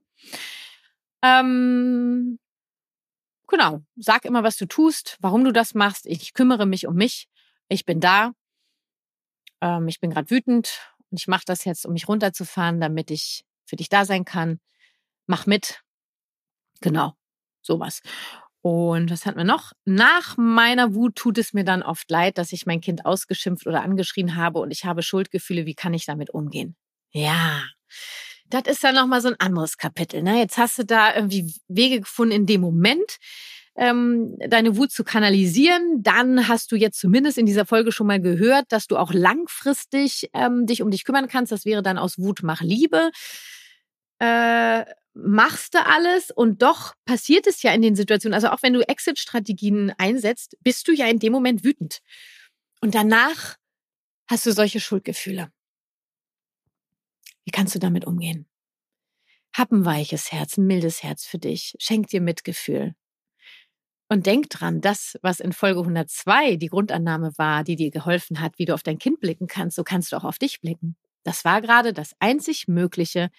Ähm, 1.21 2.39
genau. 3.47 3.81
Sag 3.95 4.25
immer, 4.25 4.43
was 4.43 4.57
du 4.57 4.65
tust, 4.65 5.17
warum 5.19 5.43
du 5.43 5.51
das 5.51 5.73
machst. 5.73 6.05
Ich 6.05 6.33
kümmere 6.33 6.65
mich 6.65 6.87
um 6.87 6.95
mich. 6.95 7.27
Ich 7.67 7.85
bin 7.85 7.99
da. 7.99 8.33
Ähm, 9.61 9.87
ich 9.87 9.99
bin 9.99 10.11
gerade 10.11 10.29
wütend 10.29 10.79
und 11.13 11.19
ich 11.19 11.27
mache 11.27 11.43
das 11.45 11.63
jetzt, 11.63 11.85
um 11.85 11.93
mich 11.93 12.07
runterzufahren, 12.07 12.81
damit 12.81 13.11
ich 13.11 13.45
für 13.65 13.75
dich 13.75 13.87
da 13.87 14.03
sein 14.03 14.25
kann. 14.25 14.59
Mach 15.27 15.45
mit. 15.45 15.83
Genau, 16.81 17.13
sowas. 17.61 18.01
Und 18.61 19.11
was 19.11 19.27
hatten 19.27 19.37
wir 19.37 19.43
noch? 19.43 19.73
Nach 19.85 20.37
meiner 20.37 20.95
Wut 20.95 21.15
tut 21.15 21.37
es 21.37 21.53
mir 21.53 21.63
dann 21.63 21.83
oft 21.83 22.09
leid, 22.09 22.39
dass 22.39 22.51
ich 22.51 22.65
mein 22.65 22.81
Kind 22.81 23.05
ausgeschimpft 23.05 23.67
oder 23.67 23.83
angeschrien 23.83 24.35
habe 24.35 24.57
und 24.57 24.71
ich 24.71 24.85
habe 24.85 25.03
Schuldgefühle. 25.03 25.67
Wie 25.67 25.75
kann 25.75 25.93
ich 25.93 26.07
damit 26.07 26.31
umgehen? 26.31 26.75
Ja, 27.11 27.63
das 28.49 28.63
ist 28.65 28.83
dann 28.83 28.95
nochmal 28.95 29.21
so 29.21 29.27
ein 29.27 29.39
anderes 29.39 29.77
Kapitel. 29.77 30.23
Ne? 30.23 30.39
Jetzt 30.39 30.57
hast 30.57 30.79
du 30.79 30.83
da 30.83 31.15
irgendwie 31.15 31.53
Wege 31.67 31.99
gefunden 31.99 32.33
in 32.33 32.45
dem 32.47 32.61
Moment, 32.61 33.17
ähm, 33.75 34.37
deine 34.47 34.77
Wut 34.77 34.91
zu 34.91 35.03
kanalisieren. 35.03 36.03
Dann 36.03 36.47
hast 36.47 36.71
du 36.71 36.75
jetzt 36.75 36.99
zumindest 36.99 37.37
in 37.37 37.45
dieser 37.45 37.65
Folge 37.65 37.91
schon 37.91 38.07
mal 38.07 38.21
gehört, 38.21 38.65
dass 38.69 38.87
du 38.87 38.97
auch 38.97 39.13
langfristig 39.13 40.29
ähm, 40.33 40.65
dich 40.65 40.81
um 40.81 40.91
dich 40.91 41.05
kümmern 41.05 41.27
kannst. 41.27 41.51
Das 41.51 41.65
wäre 41.65 41.81
dann 41.81 41.97
aus 41.97 42.19
Wut 42.19 42.41
mach 42.43 42.61
Liebe. 42.61 43.11
Äh, 44.19 44.85
machst 45.13 45.75
du 45.75 45.85
alles 45.85 46.31
und 46.31 46.61
doch 46.61 46.93
passiert 47.05 47.47
es 47.47 47.61
ja 47.61 47.73
in 47.73 47.81
den 47.81 47.95
Situationen, 47.95 48.33
also 48.33 48.49
auch 48.49 48.63
wenn 48.63 48.73
du 48.73 48.81
Exit-Strategien 48.87 49.93
einsetzt, 49.97 50.57
bist 50.61 50.87
du 50.87 50.91
ja 50.91 51.07
in 51.07 51.19
dem 51.19 51.31
Moment 51.31 51.63
wütend. 51.63 51.99
Und 52.81 52.95
danach 52.95 53.57
hast 54.27 54.45
du 54.45 54.51
solche 54.51 54.79
Schuldgefühle. 54.79 55.51
Wie 57.45 57.51
kannst 57.51 57.75
du 57.75 57.79
damit 57.79 58.05
umgehen? 58.05 58.47
Hab 59.55 59.71
ein 59.71 59.85
weiches 59.85 60.31
Herz, 60.31 60.57
ein 60.57 60.65
mildes 60.65 61.03
Herz 61.03 61.25
für 61.25 61.37
dich. 61.37 61.75
Schenk 61.79 62.07
dir 62.07 62.21
Mitgefühl. 62.21 62.95
Und 64.09 64.25
denk 64.25 64.49
dran, 64.49 64.81
das, 64.81 65.17
was 65.21 65.39
in 65.39 65.53
Folge 65.53 65.79
102 65.79 66.57
die 66.57 66.67
Grundannahme 66.67 67.31
war, 67.37 67.63
die 67.63 67.75
dir 67.75 67.89
geholfen 67.89 68.41
hat, 68.41 68.59
wie 68.59 68.65
du 68.65 68.73
auf 68.73 68.83
dein 68.83 68.99
Kind 68.99 69.19
blicken 69.19 69.47
kannst, 69.47 69.75
so 69.75 69.83
kannst 69.83 70.11
du 70.11 70.17
auch 70.17 70.23
auf 70.23 70.37
dich 70.37 70.61
blicken. 70.61 70.95
Das 71.23 71.45
war 71.45 71.61
gerade 71.61 71.93
das 71.93 72.13
einzig 72.19 72.67
Mögliche, 72.67 73.29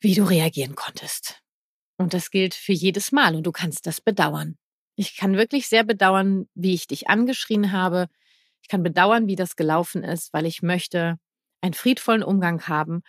wie 0.00 0.14
du 0.14 0.22
reagieren 0.22 0.76
konntest. 0.76 1.42
Und 1.96 2.14
das 2.14 2.30
gilt 2.30 2.54
für 2.54 2.72
jedes 2.72 3.10
Mal 3.10 3.34
und 3.34 3.44
du 3.44 3.52
kannst 3.52 3.86
das 3.86 4.00
bedauern. 4.00 4.56
Ich 4.94 5.16
kann 5.16 5.36
wirklich 5.36 5.68
sehr 5.68 5.84
bedauern, 5.84 6.48
wie 6.54 6.74
ich 6.74 6.86
dich 6.86 7.08
angeschrien 7.08 7.72
habe. 7.72 8.08
Ich 8.62 8.68
kann 8.68 8.82
bedauern, 8.82 9.26
wie 9.26 9.36
das 9.36 9.56
gelaufen 9.56 10.04
ist, 10.04 10.32
weil 10.32 10.46
ich 10.46 10.62
möchte 10.62 11.18
einen 11.60 11.74
friedvollen 11.74 12.22
Umgang 12.22 12.66
haben. 12.68 13.02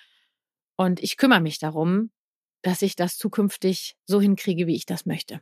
Und 0.76 1.00
ich 1.02 1.18
kümmere 1.18 1.42
mich 1.42 1.60
darum, 1.60 2.12
dass 2.62 2.82
ich 2.82 2.96
das 2.96 3.18
zukünftig 3.18 3.96
so 4.06 4.20
hinkriege, 4.20 4.68
wie 4.68 4.76
ich 4.76 4.86
das 4.86 5.06
möchte. 5.06 5.42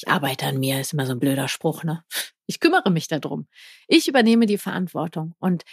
Ich 0.00 0.08
arbeite 0.08 0.46
an 0.46 0.58
mir, 0.58 0.80
ist 0.80 0.94
immer 0.94 1.04
so 1.04 1.12
ein 1.12 1.20
blöder 1.20 1.46
Spruch, 1.46 1.84
ne? 1.84 2.02
Ich 2.46 2.58
kümmere 2.58 2.90
mich 2.90 3.06
darum. 3.06 3.46
Ich 3.86 4.08
übernehme 4.08 4.46
die 4.46 4.56
Verantwortung 4.56 5.34
und 5.40 5.64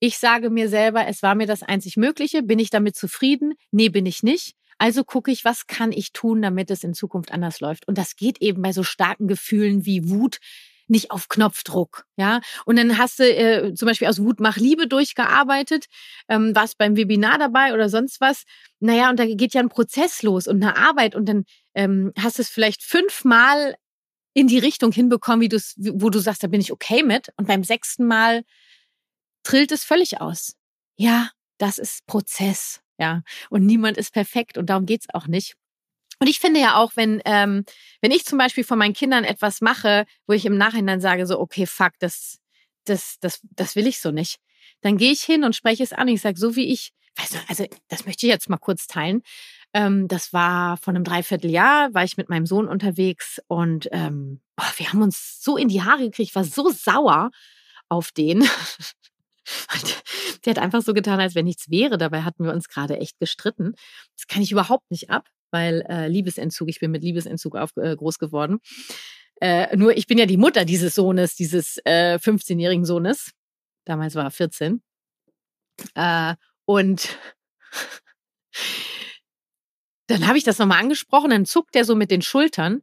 ich 0.00 0.16
sage 0.16 0.48
mir 0.48 0.70
selber, 0.70 1.06
es 1.06 1.22
war 1.22 1.34
mir 1.34 1.46
das 1.46 1.62
einzig 1.62 1.98
Mögliche. 1.98 2.42
Bin 2.42 2.58
ich 2.58 2.70
damit 2.70 2.96
zufrieden? 2.96 3.52
Nee, 3.72 3.90
bin 3.90 4.06
ich 4.06 4.22
nicht. 4.22 4.54
Also 4.78 5.04
gucke 5.04 5.30
ich, 5.30 5.44
was 5.44 5.66
kann 5.66 5.92
ich 5.92 6.12
tun, 6.12 6.40
damit 6.40 6.70
es 6.70 6.84
in 6.84 6.94
Zukunft 6.94 7.32
anders 7.32 7.60
läuft. 7.60 7.86
Und 7.86 7.98
das 7.98 8.16
geht 8.16 8.40
eben 8.40 8.62
bei 8.62 8.72
so 8.72 8.82
starken 8.82 9.28
Gefühlen 9.28 9.84
wie 9.84 10.08
Wut 10.08 10.38
nicht 10.88 11.10
auf 11.10 11.28
Knopfdruck, 11.28 12.04
ja. 12.16 12.40
Und 12.64 12.76
dann 12.76 12.98
hast 12.98 13.18
du 13.18 13.24
äh, 13.24 13.74
zum 13.74 13.86
Beispiel 13.86 14.08
aus 14.08 14.20
Wut 14.22 14.40
mach 14.40 14.56
Liebe 14.56 14.86
durchgearbeitet, 14.86 15.86
ähm, 16.28 16.54
warst 16.54 16.78
beim 16.78 16.96
Webinar 16.96 17.38
dabei 17.38 17.74
oder 17.74 17.88
sonst 17.88 18.20
was. 18.20 18.44
Naja, 18.80 19.10
und 19.10 19.18
da 19.18 19.26
geht 19.26 19.54
ja 19.54 19.60
ein 19.60 19.68
Prozess 19.68 20.22
los 20.22 20.46
und 20.46 20.62
eine 20.62 20.76
Arbeit 20.76 21.14
und 21.14 21.26
dann 21.28 21.44
ähm, 21.74 22.12
hast 22.18 22.38
du 22.38 22.42
es 22.42 22.48
vielleicht 22.48 22.82
fünfmal 22.82 23.76
in 24.34 24.48
die 24.48 24.58
Richtung 24.58 24.92
hinbekommen, 24.92 25.40
wie 25.40 25.48
du 25.48 25.58
wo 25.94 26.10
du 26.10 26.18
sagst, 26.18 26.42
da 26.42 26.46
bin 26.48 26.60
ich 26.60 26.72
okay 26.72 27.02
mit. 27.02 27.30
Und 27.36 27.48
beim 27.48 27.64
sechsten 27.64 28.06
Mal 28.06 28.44
trillt 29.42 29.72
es 29.72 29.84
völlig 29.84 30.20
aus. 30.20 30.56
Ja, 30.96 31.30
das 31.58 31.78
ist 31.78 32.06
Prozess, 32.06 32.80
ja. 32.98 33.22
Und 33.50 33.64
niemand 33.64 33.96
ist 33.96 34.12
perfekt 34.12 34.58
und 34.58 34.66
darum 34.68 34.86
geht's 34.86 35.06
auch 35.14 35.26
nicht. 35.26 35.56
Und 36.18 36.28
ich 36.28 36.40
finde 36.40 36.60
ja 36.60 36.76
auch, 36.76 36.92
wenn, 36.94 37.20
ähm, 37.24 37.64
wenn 38.00 38.10
ich 38.10 38.24
zum 38.24 38.38
Beispiel 38.38 38.64
von 38.64 38.78
meinen 38.78 38.94
Kindern 38.94 39.24
etwas 39.24 39.60
mache, 39.60 40.06
wo 40.26 40.32
ich 40.32 40.46
im 40.46 40.56
Nachhinein 40.56 41.00
sage, 41.00 41.26
so, 41.26 41.38
okay, 41.38 41.66
fuck, 41.66 41.92
das, 41.98 42.38
das, 42.84 43.16
das, 43.20 43.40
das 43.50 43.76
will 43.76 43.86
ich 43.86 44.00
so 44.00 44.10
nicht, 44.10 44.38
dann 44.80 44.96
gehe 44.96 45.12
ich 45.12 45.22
hin 45.22 45.44
und 45.44 45.54
spreche 45.54 45.82
es 45.82 45.92
an. 45.92 46.08
Ich 46.08 46.22
sage, 46.22 46.38
so 46.38 46.56
wie 46.56 46.72
ich, 46.72 46.92
weißt 47.16 47.34
du, 47.34 47.38
also 47.48 47.66
das 47.88 48.06
möchte 48.06 48.26
ich 48.26 48.32
jetzt 48.32 48.48
mal 48.48 48.56
kurz 48.56 48.86
teilen. 48.86 49.22
Ähm, 49.74 50.08
das 50.08 50.32
war 50.32 50.78
vor 50.78 50.94
einem 50.94 51.04
Dreivierteljahr, 51.04 51.92
war 51.92 52.04
ich 52.04 52.16
mit 52.16 52.30
meinem 52.30 52.46
Sohn 52.46 52.68
unterwegs 52.68 53.40
und 53.48 53.88
ähm, 53.92 54.40
boah, 54.56 54.72
wir 54.76 54.92
haben 54.92 55.02
uns 55.02 55.42
so 55.42 55.56
in 55.56 55.68
die 55.68 55.82
Haare 55.82 56.04
gekriegt, 56.04 56.30
ich 56.30 56.34
war 56.34 56.44
so 56.44 56.70
sauer 56.70 57.30
auf 57.88 58.10
den. 58.12 58.48
Der 60.44 60.52
hat 60.52 60.58
einfach 60.58 60.82
so 60.82 60.92
getan, 60.92 61.20
als 61.20 61.34
wenn 61.34 61.44
nichts 61.44 61.70
wäre. 61.70 61.98
Dabei 61.98 62.22
hatten 62.22 62.44
wir 62.44 62.52
uns 62.52 62.68
gerade 62.68 62.98
echt 62.98 63.18
gestritten. 63.20 63.74
Das 64.16 64.26
kann 64.26 64.42
ich 64.42 64.50
überhaupt 64.50 64.90
nicht 64.90 65.10
ab 65.10 65.28
weil 65.50 65.84
äh, 65.88 66.08
Liebesentzug, 66.08 66.68
ich 66.68 66.80
bin 66.80 66.90
mit 66.90 67.02
Liebesentzug 67.02 67.56
auf, 67.56 67.70
äh, 67.76 67.96
groß 67.96 68.18
geworden. 68.18 68.58
Äh, 69.40 69.76
nur 69.76 69.96
ich 69.96 70.06
bin 70.06 70.18
ja 70.18 70.26
die 70.26 70.36
Mutter 70.36 70.64
dieses 70.64 70.94
Sohnes, 70.94 71.34
dieses 71.34 71.78
äh, 71.84 72.18
15-jährigen 72.20 72.84
Sohnes. 72.84 73.32
Damals 73.84 74.14
war 74.14 74.24
er 74.24 74.30
14. 74.30 74.82
Äh, 75.94 76.34
und 76.64 77.18
dann 80.08 80.26
habe 80.26 80.38
ich 80.38 80.44
das 80.44 80.58
nochmal 80.58 80.80
angesprochen, 80.80 81.30
dann 81.30 81.46
zuckt 81.46 81.76
er 81.76 81.84
so 81.84 81.94
mit 81.94 82.10
den 82.10 82.22
Schultern. 82.22 82.82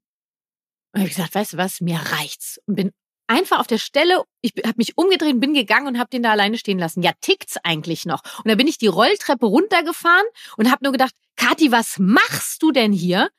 Und 0.93 1.01
habe 1.01 1.09
gesagt, 1.09 1.33
weißt 1.33 1.53
du 1.53 1.57
was, 1.57 1.81
mir 1.81 1.97
reicht's. 1.97 2.59
Und 2.67 2.75
bin 2.75 2.91
einfach 3.27 3.59
auf 3.59 3.67
der 3.67 3.77
Stelle, 3.77 4.23
ich 4.41 4.53
habe 4.65 4.75
mich 4.77 4.97
umgedreht, 4.97 5.39
bin 5.39 5.53
gegangen 5.53 5.87
und 5.87 5.99
habe 5.99 6.09
den 6.09 6.23
da 6.23 6.31
alleine 6.31 6.57
stehen 6.57 6.79
lassen. 6.79 7.01
Ja, 7.01 7.11
tickt's 7.21 7.57
eigentlich 7.63 8.05
noch? 8.05 8.21
Und 8.43 8.49
da 8.49 8.55
bin 8.55 8.67
ich 8.67 8.77
die 8.77 8.87
Rolltreppe 8.87 9.45
runtergefahren 9.45 10.25
und 10.57 10.71
habe 10.71 10.83
nur 10.83 10.91
gedacht, 10.91 11.13
Kathi, 11.35 11.71
was 11.71 11.97
machst 11.99 12.61
du 12.61 12.71
denn 12.71 12.91
hier? 12.91 13.29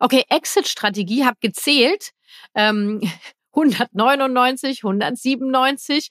Okay, 0.00 0.24
Exit-Strategie, 0.28 1.24
habe 1.24 1.36
gezählt. 1.40 2.10
Ähm, 2.54 3.00
199, 3.54 4.82
197, 4.82 6.10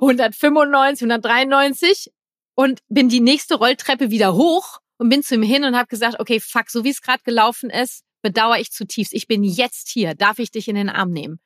195, 0.00 1.02
193 1.02 2.12
und 2.54 2.80
bin 2.88 3.08
die 3.08 3.20
nächste 3.20 3.54
Rolltreppe 3.54 4.10
wieder 4.10 4.34
hoch 4.34 4.78
und 4.98 5.08
bin 5.08 5.22
zu 5.22 5.36
ihm 5.36 5.42
hin 5.42 5.64
und 5.64 5.76
habe 5.76 5.86
gesagt, 5.86 6.20
okay, 6.20 6.40
fuck, 6.40 6.70
so 6.70 6.84
wie 6.84 6.90
es 6.90 7.00
gerade 7.00 7.22
gelaufen 7.24 7.70
ist, 7.70 8.02
bedauere 8.22 8.58
ich 8.58 8.70
zutiefst. 8.70 9.12
Ich 9.12 9.26
bin 9.26 9.44
jetzt 9.44 9.88
hier. 9.88 10.14
Darf 10.14 10.38
ich 10.38 10.50
dich 10.50 10.68
in 10.68 10.74
den 10.74 10.88
Arm 10.88 11.10
nehmen? 11.10 11.40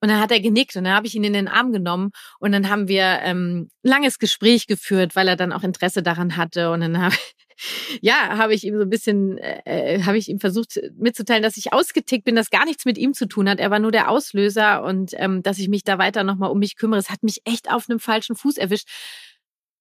Und 0.00 0.08
dann 0.08 0.20
hat 0.20 0.30
er 0.30 0.40
genickt 0.40 0.76
und 0.76 0.84
dann 0.84 0.94
habe 0.94 1.06
ich 1.06 1.14
ihn 1.14 1.24
in 1.24 1.34
den 1.34 1.48
Arm 1.48 1.72
genommen 1.72 2.10
und 2.38 2.52
dann 2.52 2.70
haben 2.70 2.88
wir 2.88 3.20
ähm, 3.22 3.68
langes 3.82 4.18
Gespräch 4.18 4.66
geführt, 4.66 5.14
weil 5.14 5.28
er 5.28 5.36
dann 5.36 5.52
auch 5.52 5.62
Interesse 5.62 6.02
daran 6.02 6.36
hatte. 6.36 6.70
Und 6.70 6.80
dann 6.80 7.00
habe 7.00 7.14
ja, 8.00 8.38
habe 8.38 8.54
ich 8.54 8.64
ihm 8.64 8.76
so 8.76 8.82
ein 8.82 8.90
bisschen, 8.90 9.38
äh, 9.38 9.96
äh, 9.96 10.02
habe 10.04 10.18
ich 10.18 10.28
ihm 10.28 10.40
versucht 10.40 10.80
mitzuteilen, 10.96 11.42
dass 11.42 11.56
ich 11.56 11.72
ausgetickt 11.72 12.24
bin, 12.24 12.36
dass 12.36 12.50
gar 12.50 12.64
nichts 12.64 12.84
mit 12.84 12.98
ihm 12.98 13.14
zu 13.14 13.26
tun 13.26 13.48
hat. 13.48 13.60
Er 13.60 13.70
war 13.70 13.78
nur 13.78 13.92
der 13.92 14.10
Auslöser 14.10 14.82
und 14.84 15.12
ähm, 15.16 15.42
dass 15.42 15.58
ich 15.58 15.68
mich 15.68 15.84
da 15.84 15.98
weiter 15.98 16.24
nochmal 16.24 16.50
um 16.50 16.58
mich 16.58 16.76
kümmere. 16.76 16.98
Es 17.00 17.10
hat 17.10 17.22
mich 17.22 17.42
echt 17.44 17.70
auf 17.70 17.88
einem 17.88 18.00
falschen 18.00 18.36
Fuß 18.36 18.56
erwischt. 18.56 18.88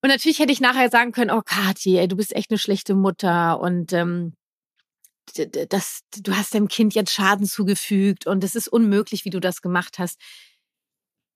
Und 0.01 0.09
natürlich 0.09 0.39
hätte 0.39 0.53
ich 0.53 0.61
nachher 0.61 0.89
sagen 0.89 1.11
können, 1.11 1.31
oh 1.31 1.41
Kathi, 1.43 1.97
ey, 1.97 2.07
du 2.07 2.15
bist 2.15 2.35
echt 2.35 2.51
eine 2.51 2.57
schlechte 2.57 2.95
Mutter 2.95 3.59
und 3.59 3.91
ähm, 3.93 4.33
das, 5.33 6.01
du 6.17 6.35
hast 6.35 6.53
deinem 6.53 6.67
Kind 6.67 6.95
jetzt 6.95 7.13
Schaden 7.13 7.45
zugefügt 7.45 8.27
und 8.27 8.43
es 8.43 8.55
ist 8.55 8.67
unmöglich, 8.67 9.25
wie 9.25 9.29
du 9.29 9.39
das 9.39 9.61
gemacht 9.61 9.99
hast. 9.99 10.19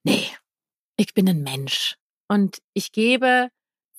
Nee, 0.03 0.27
ich 0.97 1.13
bin 1.13 1.27
ein 1.29 1.43
Mensch 1.43 1.95
und 2.27 2.59
ich 2.73 2.91
gebe 2.91 3.49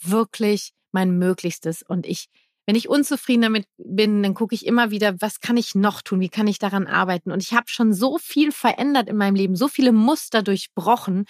wirklich 0.01 0.73
mein 0.93 1.19
Möglichstes 1.19 1.83
und 1.83 2.07
ich, 2.07 2.27
wenn 2.67 2.77
ich 2.77 2.89
unzufrieden 2.89 3.43
damit 3.43 3.67
bin, 3.79 4.23
dann 4.23 4.35
gucke 4.35 4.55
ich 4.55 4.67
immer 4.67 4.91
wieder, 4.91 5.21
was 5.21 5.41
kann 5.41 5.57
ich 5.57 5.75
noch 5.75 6.03
tun, 6.03 6.21
wie 6.21 6.29
kann 6.29 6.47
ich 6.47 6.59
daran 6.59 6.87
arbeiten 6.87 7.33
und 7.33 7.43
ich 7.43 7.53
habe 7.53 7.69
schon 7.69 7.93
so 7.93 8.19
viel 8.19 8.53
verändert 8.53 9.09
in 9.09 9.17
meinem 9.17 9.35
Leben, 9.35 9.57
so 9.57 9.69
viele 9.69 9.93
Muster 9.93 10.43
durchbrochen, 10.43 11.25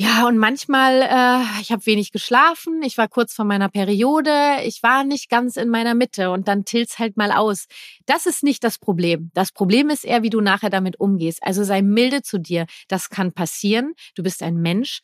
ja, 0.00 0.28
und 0.28 0.38
manchmal, 0.38 1.02
äh, 1.02 1.60
ich 1.60 1.72
habe 1.72 1.84
wenig 1.84 2.12
geschlafen, 2.12 2.84
ich 2.84 2.96
war 2.98 3.08
kurz 3.08 3.34
vor 3.34 3.44
meiner 3.44 3.68
Periode, 3.68 4.30
ich 4.62 4.80
war 4.84 5.02
nicht 5.02 5.28
ganz 5.28 5.56
in 5.56 5.68
meiner 5.68 5.94
Mitte 5.94 6.30
und 6.30 6.46
dann 6.46 6.64
tilt's 6.64 7.00
halt 7.00 7.16
mal 7.16 7.32
aus. 7.32 7.66
Das 8.06 8.26
ist 8.26 8.44
nicht 8.44 8.62
das 8.62 8.78
Problem. 8.78 9.32
Das 9.34 9.50
Problem 9.50 9.90
ist 9.90 10.04
eher, 10.04 10.22
wie 10.22 10.30
du 10.30 10.40
nachher 10.40 10.70
damit 10.70 11.00
umgehst. 11.00 11.42
Also 11.42 11.64
sei 11.64 11.82
milde 11.82 12.22
zu 12.22 12.38
dir. 12.38 12.66
Das 12.86 13.10
kann 13.10 13.32
passieren. 13.32 13.94
Du 14.14 14.22
bist 14.22 14.40
ein 14.44 14.58
Mensch 14.58 15.00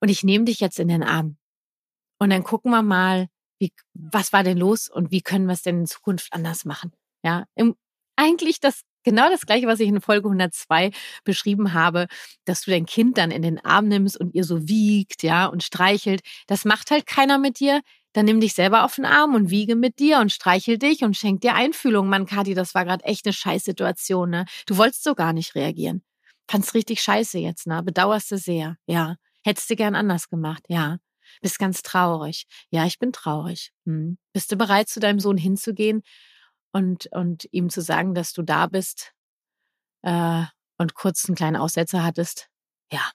und 0.00 0.08
ich 0.08 0.22
nehme 0.24 0.46
dich 0.46 0.60
jetzt 0.60 0.80
in 0.80 0.88
den 0.88 1.02
Arm. 1.02 1.36
Und 2.18 2.30
dann 2.30 2.42
gucken 2.42 2.70
wir 2.70 2.82
mal, 2.82 3.28
wie, 3.58 3.70
was 3.92 4.32
war 4.32 4.44
denn 4.44 4.56
los 4.56 4.88
und 4.88 5.10
wie 5.10 5.20
können 5.20 5.44
wir 5.44 5.52
es 5.52 5.62
denn 5.62 5.80
in 5.80 5.86
Zukunft 5.86 6.32
anders 6.32 6.64
machen? 6.64 6.92
Ja, 7.22 7.44
im, 7.54 7.76
eigentlich 8.16 8.60
das 8.60 8.80
genau 9.02 9.28
das 9.28 9.46
Gleiche, 9.46 9.66
was 9.66 9.80
ich 9.80 9.88
in 9.88 10.00
Folge 10.00 10.28
102 10.28 10.90
beschrieben 11.24 11.72
habe, 11.72 12.06
dass 12.44 12.62
du 12.62 12.70
dein 12.70 12.86
Kind 12.86 13.18
dann 13.18 13.30
in 13.30 13.42
den 13.42 13.64
Arm 13.64 13.88
nimmst 13.88 14.18
und 14.18 14.34
ihr 14.34 14.44
so 14.44 14.68
wiegt, 14.68 15.22
ja, 15.22 15.46
und 15.46 15.62
streichelt. 15.62 16.22
Das 16.46 16.64
macht 16.64 16.90
halt 16.90 17.06
keiner 17.06 17.38
mit 17.38 17.60
dir. 17.60 17.80
Dann 18.14 18.26
nimm 18.26 18.40
dich 18.40 18.52
selber 18.54 18.84
auf 18.84 18.96
den 18.96 19.06
Arm 19.06 19.34
und 19.34 19.50
wiege 19.50 19.74
mit 19.74 19.98
dir 19.98 20.18
und 20.18 20.30
streichel 20.32 20.78
dich 20.78 21.02
und 21.02 21.16
schenk 21.16 21.40
dir 21.40 21.54
Einfühlung. 21.54 22.08
Mann, 22.08 22.26
Kathi, 22.26 22.54
das 22.54 22.74
war 22.74 22.84
gerade 22.84 23.04
echt 23.04 23.24
eine 23.26 23.32
Scheißsituation, 23.32 24.28
ne? 24.30 24.44
Du 24.66 24.76
wolltest 24.76 25.02
so 25.02 25.14
gar 25.14 25.32
nicht 25.32 25.54
reagieren. 25.54 26.02
Fand's 26.48 26.74
richtig 26.74 27.00
scheiße 27.00 27.38
jetzt, 27.38 27.66
ne? 27.66 27.82
Bedauerst 27.82 28.30
du 28.30 28.36
sehr, 28.36 28.76
ja. 28.86 29.16
Hättest 29.44 29.70
du 29.70 29.76
gern 29.76 29.94
anders 29.94 30.28
gemacht, 30.28 30.62
ja. 30.68 30.98
Bist 31.40 31.58
ganz 31.58 31.82
traurig. 31.82 32.44
Ja, 32.70 32.84
ich 32.84 32.98
bin 32.98 33.12
traurig. 33.12 33.72
Hm. 33.86 34.18
Bist 34.34 34.52
du 34.52 34.56
bereit, 34.56 34.88
zu 34.90 35.00
deinem 35.00 35.18
Sohn 35.18 35.38
hinzugehen 35.38 36.02
und, 36.72 37.06
und 37.12 37.48
ihm 37.52 37.70
zu 37.70 37.80
sagen, 37.80 38.14
dass 38.14 38.32
du 38.32 38.42
da 38.42 38.66
bist 38.66 39.12
äh, 40.02 40.42
und 40.78 40.94
kurz 40.94 41.26
einen 41.26 41.36
kleinen 41.36 41.56
Aussetzer 41.56 42.02
hattest. 42.02 42.48
Ja. 42.90 43.10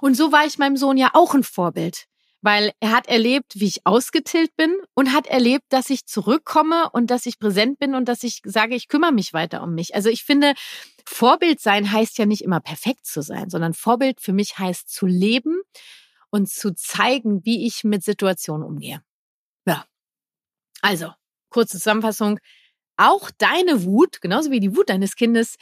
Und 0.00 0.14
so 0.14 0.32
war 0.32 0.46
ich 0.46 0.58
meinem 0.58 0.76
Sohn 0.76 0.96
ja 0.96 1.10
auch 1.12 1.34
ein 1.34 1.42
Vorbild, 1.42 2.06
weil 2.40 2.72
er 2.80 2.92
hat 2.92 3.08
erlebt, 3.08 3.54
wie 3.54 3.66
ich 3.66 3.86
ausgetillt 3.86 4.54
bin 4.56 4.74
und 4.94 5.12
hat 5.12 5.26
erlebt, 5.26 5.64
dass 5.70 5.90
ich 5.90 6.06
zurückkomme 6.06 6.90
und 6.90 7.10
dass 7.10 7.26
ich 7.26 7.38
präsent 7.38 7.78
bin 7.78 7.94
und 7.94 8.06
dass 8.06 8.22
ich 8.22 8.40
sage, 8.44 8.74
ich 8.74 8.88
kümmere 8.88 9.12
mich 9.12 9.32
weiter 9.32 9.62
um 9.62 9.74
mich. 9.74 9.94
Also 9.94 10.08
ich 10.08 10.24
finde, 10.24 10.54
Vorbild 11.06 11.60
sein 11.60 11.90
heißt 11.90 12.18
ja 12.18 12.26
nicht 12.26 12.42
immer 12.42 12.60
perfekt 12.60 13.06
zu 13.06 13.22
sein, 13.22 13.50
sondern 13.50 13.74
Vorbild 13.74 14.20
für 14.20 14.32
mich 14.32 14.58
heißt 14.58 14.88
zu 14.88 15.06
leben 15.06 15.60
und 16.30 16.48
zu 16.48 16.74
zeigen, 16.74 17.44
wie 17.44 17.66
ich 17.66 17.84
mit 17.84 18.02
Situationen 18.02 18.66
umgehe. 18.66 19.02
Ja. 19.66 19.84
Also, 20.80 21.12
kurze 21.50 21.78
Zusammenfassung. 21.78 22.38
Auch 22.96 23.30
deine 23.38 23.84
Wut, 23.84 24.20
genauso 24.20 24.50
wie 24.50 24.60
die 24.60 24.76
Wut 24.76 24.90
deines 24.90 25.16
Kindes, 25.16 25.56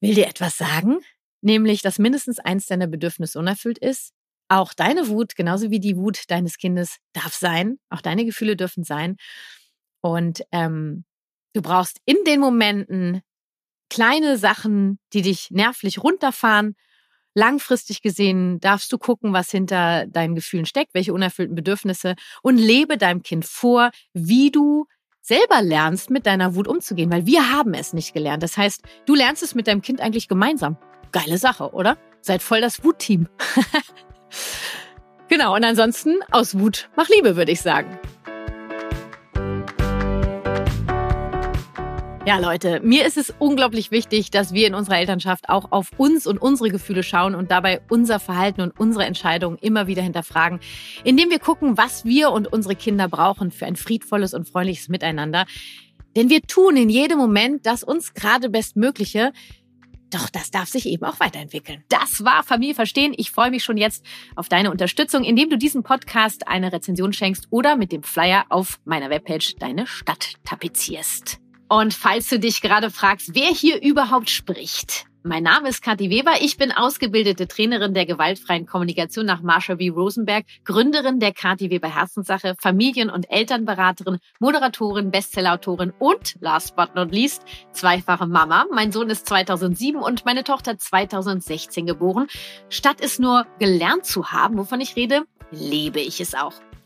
will 0.00 0.14
dir 0.14 0.26
etwas 0.28 0.56
sagen, 0.58 1.00
nämlich, 1.42 1.82
dass 1.82 1.98
mindestens 1.98 2.38
eins 2.38 2.66
deiner 2.66 2.86
Bedürfnisse 2.86 3.38
unerfüllt 3.38 3.78
ist. 3.78 4.12
Auch 4.48 4.74
deine 4.74 5.08
Wut, 5.08 5.36
genauso 5.36 5.70
wie 5.70 5.80
die 5.80 5.96
Wut 5.96 6.24
deines 6.28 6.56
Kindes, 6.56 6.96
darf 7.12 7.34
sein. 7.34 7.78
Auch 7.88 8.00
deine 8.00 8.24
Gefühle 8.24 8.56
dürfen 8.56 8.82
sein. 8.84 9.16
Und 10.00 10.42
ähm, 10.50 11.04
du 11.52 11.62
brauchst 11.62 12.00
in 12.04 12.16
den 12.26 12.40
Momenten 12.40 13.22
kleine 13.90 14.38
Sachen, 14.38 14.98
die 15.12 15.22
dich 15.22 15.50
nervlich 15.50 16.02
runterfahren. 16.02 16.74
Langfristig 17.34 18.02
gesehen 18.02 18.58
darfst 18.60 18.92
du 18.92 18.98
gucken, 18.98 19.32
was 19.32 19.50
hinter 19.50 20.06
deinen 20.06 20.34
Gefühlen 20.34 20.66
steckt, 20.66 20.94
welche 20.94 21.12
unerfüllten 21.12 21.54
Bedürfnisse 21.54 22.16
und 22.42 22.56
lebe 22.56 22.98
deinem 22.98 23.22
Kind 23.22 23.44
vor, 23.44 23.90
wie 24.14 24.50
du 24.50 24.86
selber 25.20 25.62
lernst, 25.62 26.10
mit 26.10 26.26
deiner 26.26 26.54
Wut 26.54 26.68
umzugehen, 26.68 27.10
weil 27.10 27.26
wir 27.26 27.50
haben 27.50 27.74
es 27.74 27.92
nicht 27.92 28.14
gelernt. 28.14 28.42
Das 28.42 28.56
heißt, 28.56 28.82
du 29.06 29.14
lernst 29.14 29.42
es 29.42 29.54
mit 29.54 29.66
deinem 29.66 29.82
Kind 29.82 30.00
eigentlich 30.00 30.28
gemeinsam. 30.28 30.76
Geile 31.12 31.38
Sache, 31.38 31.72
oder? 31.72 31.98
Seid 32.20 32.42
voll 32.42 32.60
das 32.60 32.84
Wutteam. 32.84 33.28
genau, 35.28 35.54
und 35.54 35.64
ansonsten 35.64 36.18
aus 36.30 36.58
Wut 36.58 36.88
mach 36.96 37.08
Liebe, 37.08 37.36
würde 37.36 37.52
ich 37.52 37.60
sagen. 37.60 37.98
Ja, 42.26 42.38
Leute, 42.38 42.80
mir 42.80 43.06
ist 43.06 43.16
es 43.16 43.32
unglaublich 43.38 43.90
wichtig, 43.90 44.30
dass 44.30 44.52
wir 44.52 44.66
in 44.66 44.74
unserer 44.74 44.98
Elternschaft 44.98 45.48
auch 45.48 45.72
auf 45.72 45.88
uns 45.96 46.26
und 46.26 46.36
unsere 46.36 46.68
Gefühle 46.68 47.02
schauen 47.02 47.34
und 47.34 47.50
dabei 47.50 47.80
unser 47.88 48.20
Verhalten 48.20 48.60
und 48.60 48.78
unsere 48.78 49.06
Entscheidungen 49.06 49.56
immer 49.58 49.86
wieder 49.86 50.02
hinterfragen, 50.02 50.60
indem 51.02 51.30
wir 51.30 51.38
gucken, 51.38 51.78
was 51.78 52.04
wir 52.04 52.30
und 52.30 52.52
unsere 52.52 52.76
Kinder 52.76 53.08
brauchen 53.08 53.50
für 53.50 53.64
ein 53.64 53.74
friedvolles 53.74 54.34
und 54.34 54.46
freundliches 54.46 54.88
Miteinander. 54.88 55.46
Denn 56.14 56.28
wir 56.28 56.42
tun 56.42 56.76
in 56.76 56.90
jedem 56.90 57.16
Moment 57.16 57.64
das 57.64 57.82
uns 57.82 58.12
gerade 58.12 58.50
Bestmögliche. 58.50 59.32
Doch 60.10 60.28
das 60.28 60.50
darf 60.50 60.68
sich 60.68 60.86
eben 60.86 61.04
auch 61.04 61.20
weiterentwickeln. 61.20 61.84
Das 61.88 62.22
war 62.22 62.42
Familie 62.42 62.74
verstehen. 62.74 63.14
Ich 63.16 63.30
freue 63.30 63.50
mich 63.50 63.64
schon 63.64 63.78
jetzt 63.78 64.04
auf 64.36 64.50
deine 64.50 64.70
Unterstützung, 64.70 65.24
indem 65.24 65.48
du 65.48 65.56
diesem 65.56 65.84
Podcast 65.84 66.48
eine 66.48 66.70
Rezension 66.70 67.14
schenkst 67.14 67.46
oder 67.48 67.76
mit 67.76 67.92
dem 67.92 68.02
Flyer 68.02 68.44
auf 68.50 68.78
meiner 68.84 69.08
Webpage 69.08 69.56
deine 69.56 69.86
Stadt 69.86 70.34
tapezierst. 70.44 71.40
Und 71.72 71.94
falls 71.94 72.28
du 72.28 72.40
dich 72.40 72.62
gerade 72.62 72.90
fragst, 72.90 73.36
wer 73.36 73.46
hier 73.46 73.80
überhaupt 73.80 74.28
spricht, 74.28 75.06
mein 75.22 75.44
Name 75.44 75.68
ist 75.68 75.82
Kathi 75.82 76.10
Weber. 76.10 76.32
Ich 76.40 76.56
bin 76.56 76.72
ausgebildete 76.72 77.46
Trainerin 77.46 77.94
der 77.94 78.06
gewaltfreien 78.06 78.66
Kommunikation 78.66 79.24
nach 79.24 79.40
Marsha 79.40 79.76
B. 79.76 79.90
Rosenberg, 79.90 80.46
Gründerin 80.64 81.20
der 81.20 81.32
Kathi 81.32 81.70
Weber 81.70 81.94
Herzenssache, 81.94 82.56
Familien- 82.58 83.08
und 83.08 83.30
Elternberaterin, 83.30 84.18
Moderatorin, 84.40 85.12
Bestsellerautorin 85.12 85.92
und 86.00 86.34
last 86.40 86.74
but 86.74 86.96
not 86.96 87.12
least 87.12 87.44
zweifache 87.70 88.26
Mama. 88.26 88.66
Mein 88.74 88.90
Sohn 88.90 89.08
ist 89.08 89.28
2007 89.28 90.02
und 90.02 90.24
meine 90.24 90.42
Tochter 90.42 90.76
2016 90.76 91.86
geboren. 91.86 92.26
Statt 92.68 92.96
es 93.00 93.20
nur 93.20 93.46
gelernt 93.60 94.06
zu 94.06 94.32
haben, 94.32 94.58
wovon 94.58 94.80
ich 94.80 94.96
rede, 94.96 95.22
lebe 95.52 96.00
ich 96.00 96.20
es 96.20 96.34
auch. 96.34 96.54